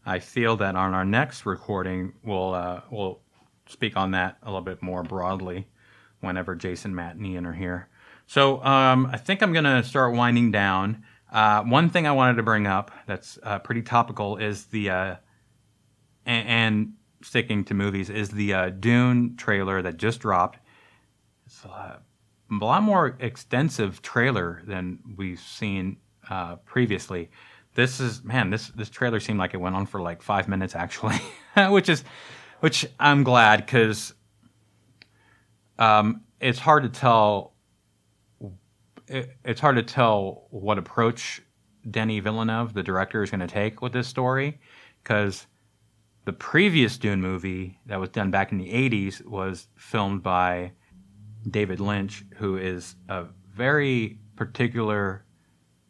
I 0.05 0.19
feel 0.19 0.57
that 0.57 0.75
on 0.75 0.93
our 0.93 1.05
next 1.05 1.45
recording 1.45 2.13
we'll 2.23 2.53
uh, 2.53 2.81
we'll 2.89 3.21
speak 3.67 3.95
on 3.95 4.11
that 4.11 4.37
a 4.43 4.47
little 4.47 4.61
bit 4.61 4.81
more 4.81 5.03
broadly 5.03 5.67
whenever 6.21 6.55
Jason, 6.55 6.95
Matt, 6.95 7.15
and 7.15 7.25
Ian 7.25 7.45
are 7.45 7.53
here. 7.53 7.89
So 8.27 8.63
um, 8.63 9.07
I 9.11 9.17
think 9.17 9.41
I'm 9.41 9.53
gonna 9.53 9.83
start 9.83 10.13
winding 10.13 10.51
down. 10.51 11.03
Uh, 11.31 11.63
one 11.63 11.89
thing 11.89 12.05
I 12.05 12.11
wanted 12.11 12.35
to 12.35 12.43
bring 12.43 12.67
up 12.67 12.91
that's 13.07 13.39
uh, 13.43 13.59
pretty 13.59 13.81
topical 13.81 14.37
is 14.37 14.65
the 14.65 14.89
uh, 14.89 15.15
and, 16.25 16.47
and, 16.47 16.93
sticking 17.21 17.63
to 17.63 17.73
movies 17.73 18.09
is 18.09 18.29
the 18.31 18.53
uh, 18.53 18.69
Dune 18.69 19.37
trailer 19.37 19.81
that 19.81 19.95
just 19.95 20.19
dropped. 20.19 20.59
It's 21.45 21.63
a 21.63 22.01
lot 22.51 22.83
more 22.83 23.15
extensive 23.19 24.01
trailer 24.01 24.61
than 24.67 24.99
we've 25.15 25.39
seen 25.39 25.97
uh, 26.29 26.57
previously. 26.57 27.31
This 27.75 27.99
is 27.99 28.23
man, 28.23 28.49
this 28.49 28.67
this 28.69 28.89
trailer 28.89 29.19
seemed 29.19 29.39
like 29.39 29.53
it 29.53 29.57
went 29.57 29.75
on 29.75 29.85
for 29.85 30.01
like 30.01 30.21
five 30.21 30.47
minutes 30.47 30.75
actually, 30.75 31.17
which 31.69 31.89
is 31.89 32.03
which 32.59 32.85
I'm 32.99 33.23
glad 33.23 33.65
because 33.65 34.13
um, 35.79 36.21
it's 36.39 36.59
hard 36.59 36.83
to 36.83 36.89
tell 36.89 37.52
it, 39.13 39.37
it's 39.45 39.61
hard 39.61 39.75
to 39.75 39.83
tell 39.83 40.47
what 40.49 40.77
approach 40.77 41.41
Denis 41.89 42.23
Villeneuve, 42.23 42.73
the 42.73 42.83
director, 42.83 43.21
is 43.21 43.29
going 43.29 43.41
to 43.41 43.47
take 43.47 43.81
with 43.81 43.93
this 43.93 44.07
story 44.07 44.59
because 45.03 45.45
the 46.25 46.33
previous 46.33 46.97
Dune 46.97 47.21
movie 47.21 47.79
that 47.85 47.99
was 47.99 48.09
done 48.09 48.31
back 48.31 48.51
in 48.51 48.57
the 48.57 48.69
80s 48.69 49.23
was 49.25 49.67
filmed 49.75 50.23
by 50.23 50.71
David 51.49 51.79
Lynch, 51.79 52.25
who 52.37 52.57
is 52.57 52.95
a 53.07 53.25
very 53.53 54.17
particular 54.35 55.25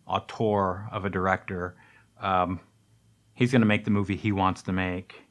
auteur 0.05 0.89
of 0.91 1.05
a 1.05 1.09
director. 1.09 1.75
Um, 2.19 2.59
he's 3.36 3.51
going 3.51 3.62
to 3.62 3.67
make 3.67 3.86
the 3.86 3.91
movie 3.91 4.17
he 4.17 4.31
wants 4.31 4.63
to 4.63 4.73
make. 4.73 5.23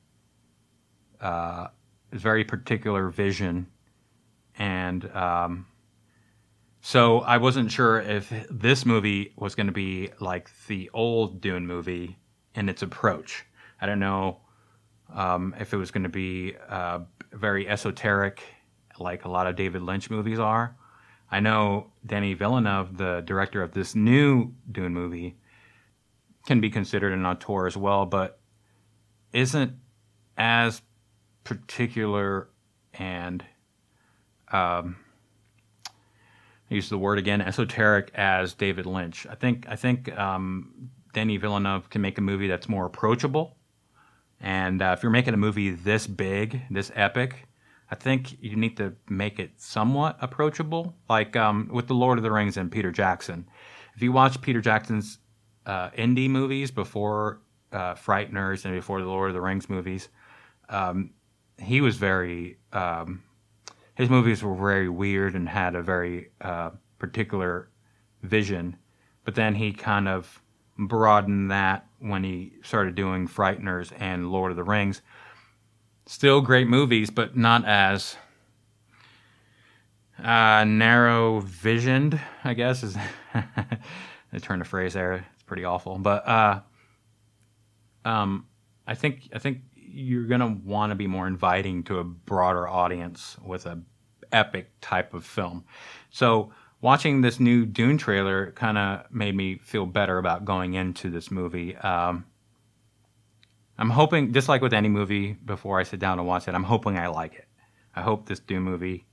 Uh, 1.20 1.68
his 2.10 2.22
very 2.22 2.44
particular 2.44 3.08
vision, 3.08 3.66
and 4.58 5.10
um, 5.14 5.66
so 6.84 7.20
I 7.20 7.36
wasn't 7.36 7.70
sure 7.70 8.00
if 8.00 8.32
this 8.50 8.84
movie 8.84 9.32
was 9.36 9.54
going 9.54 9.68
to 9.68 9.72
be 9.72 10.10
like 10.18 10.50
the 10.66 10.90
old 10.92 11.40
Dune 11.40 11.64
movie 11.64 12.18
in 12.56 12.68
its 12.68 12.82
approach. 12.82 13.44
I 13.80 13.86
don't 13.86 14.00
know 14.00 14.40
um, 15.14 15.54
if 15.60 15.72
it 15.72 15.76
was 15.76 15.92
going 15.92 16.02
to 16.02 16.08
be 16.08 16.56
uh, 16.68 17.00
very 17.32 17.68
esoteric, 17.68 18.42
like 18.98 19.24
a 19.24 19.28
lot 19.28 19.46
of 19.46 19.54
David 19.54 19.82
Lynch 19.82 20.10
movies 20.10 20.40
are. 20.40 20.76
I 21.30 21.38
know 21.38 21.92
Denis 22.04 22.36
Villeneuve, 22.36 22.96
the 22.96 23.22
director 23.24 23.62
of 23.62 23.72
this 23.72 23.94
new 23.94 24.52
Dune 24.70 24.92
movie, 24.92 25.36
can 26.46 26.60
be 26.60 26.68
considered 26.68 27.12
an 27.12 27.24
auteur 27.24 27.68
as 27.68 27.76
well, 27.76 28.06
but 28.06 28.40
isn't 29.32 29.72
as 30.36 30.82
particular 31.44 32.48
and 32.94 33.44
um, 34.50 34.96
use 36.72 36.88
the 36.88 36.98
word 36.98 37.18
again, 37.18 37.40
esoteric 37.40 38.10
as 38.14 38.54
David 38.54 38.86
Lynch. 38.86 39.26
I 39.28 39.34
think 39.34 39.66
I 39.68 39.76
think 39.76 40.16
um, 40.18 40.90
Denis 41.12 41.40
Villeneuve 41.40 41.90
can 41.90 42.00
make 42.00 42.18
a 42.18 42.22
movie 42.22 42.48
that's 42.48 42.68
more 42.68 42.86
approachable. 42.86 43.56
And 44.40 44.82
uh, 44.82 44.94
if 44.96 45.02
you're 45.02 45.12
making 45.12 45.34
a 45.34 45.38
movie 45.38 45.70
this 45.70 46.06
big, 46.06 46.62
this 46.70 46.90
epic, 46.94 47.46
I 47.90 47.94
think 47.94 48.42
you 48.42 48.56
need 48.56 48.76
to 48.78 48.94
make 49.08 49.38
it 49.38 49.52
somewhat 49.56 50.16
approachable, 50.20 50.96
like 51.08 51.36
um, 51.36 51.68
with 51.70 51.86
the 51.86 51.94
Lord 51.94 52.18
of 52.18 52.24
the 52.24 52.32
Rings 52.32 52.56
and 52.56 52.72
Peter 52.72 52.90
Jackson. 52.90 53.46
If 53.94 54.02
you 54.02 54.10
watch 54.12 54.40
Peter 54.40 54.60
Jackson's 54.60 55.18
uh, 55.66 55.90
indie 55.90 56.28
movies 56.28 56.70
before 56.70 57.42
uh, 57.70 57.94
Frighteners 57.94 58.64
and 58.64 58.74
before 58.74 59.00
the 59.00 59.06
Lord 59.06 59.28
of 59.28 59.34
the 59.34 59.40
Rings 59.40 59.68
movies, 59.68 60.08
um, 60.68 61.10
he 61.58 61.80
was 61.80 61.96
very 61.96 62.56
um, 62.72 63.22
his 63.94 64.08
movies 64.08 64.42
were 64.42 64.54
very 64.54 64.88
weird 64.88 65.34
and 65.34 65.48
had 65.48 65.74
a 65.74 65.82
very 65.82 66.30
uh, 66.40 66.70
particular 66.98 67.68
vision. 68.22 68.76
But 69.24 69.34
then 69.34 69.54
he 69.54 69.72
kind 69.72 70.08
of 70.08 70.42
broadened 70.78 71.50
that 71.50 71.86
when 71.98 72.24
he 72.24 72.54
started 72.62 72.94
doing 72.94 73.28
Frighteners 73.28 73.92
and 73.98 74.30
Lord 74.30 74.50
of 74.50 74.56
the 74.56 74.64
Rings. 74.64 75.02
Still 76.06 76.40
great 76.40 76.66
movies, 76.66 77.10
but 77.10 77.36
not 77.36 77.64
as 77.64 78.16
uh, 80.22 80.64
narrow 80.64 81.40
visioned, 81.40 82.20
I 82.44 82.54
guess 82.54 82.82
is 82.82 82.96
the 84.32 84.40
turn 84.40 84.60
of 84.60 84.66
phrase 84.66 84.94
there. 84.94 85.24
It's 85.34 85.42
pretty 85.44 85.64
awful, 85.64 85.98
but 85.98 86.26
uh, 86.26 86.60
um, 88.04 88.46
I 88.86 88.94
think 88.94 89.28
I 89.34 89.38
think 89.38 89.58
you're 89.92 90.26
gonna 90.26 90.58
want 90.64 90.90
to 90.90 90.96
be 90.96 91.06
more 91.06 91.26
inviting 91.26 91.82
to 91.84 91.98
a 91.98 92.04
broader 92.04 92.66
audience 92.68 93.36
with 93.44 93.66
a 93.66 93.80
epic 94.32 94.70
type 94.80 95.14
of 95.14 95.24
film. 95.24 95.64
So 96.10 96.52
watching 96.80 97.20
this 97.20 97.38
new 97.38 97.66
Dune 97.66 97.98
trailer 97.98 98.52
kind 98.52 98.78
of 98.78 99.10
made 99.10 99.34
me 99.34 99.58
feel 99.58 99.86
better 99.86 100.18
about 100.18 100.44
going 100.44 100.74
into 100.74 101.10
this 101.10 101.30
movie. 101.30 101.76
Um, 101.76 102.24
I'm 103.78 103.90
hoping, 103.90 104.32
just 104.32 104.48
like 104.48 104.62
with 104.62 104.74
any 104.74 104.88
movie, 104.88 105.32
before 105.32 105.80
I 105.80 105.82
sit 105.82 106.00
down 106.00 106.18
and 106.18 106.28
watch 106.28 106.46
it, 106.46 106.54
I'm 106.54 106.64
hoping 106.64 106.98
I 106.98 107.08
like 107.08 107.34
it. 107.34 107.48
I 107.94 108.02
hope 108.02 108.26
this 108.26 108.40
Dune 108.40 108.62
movie 108.62 109.06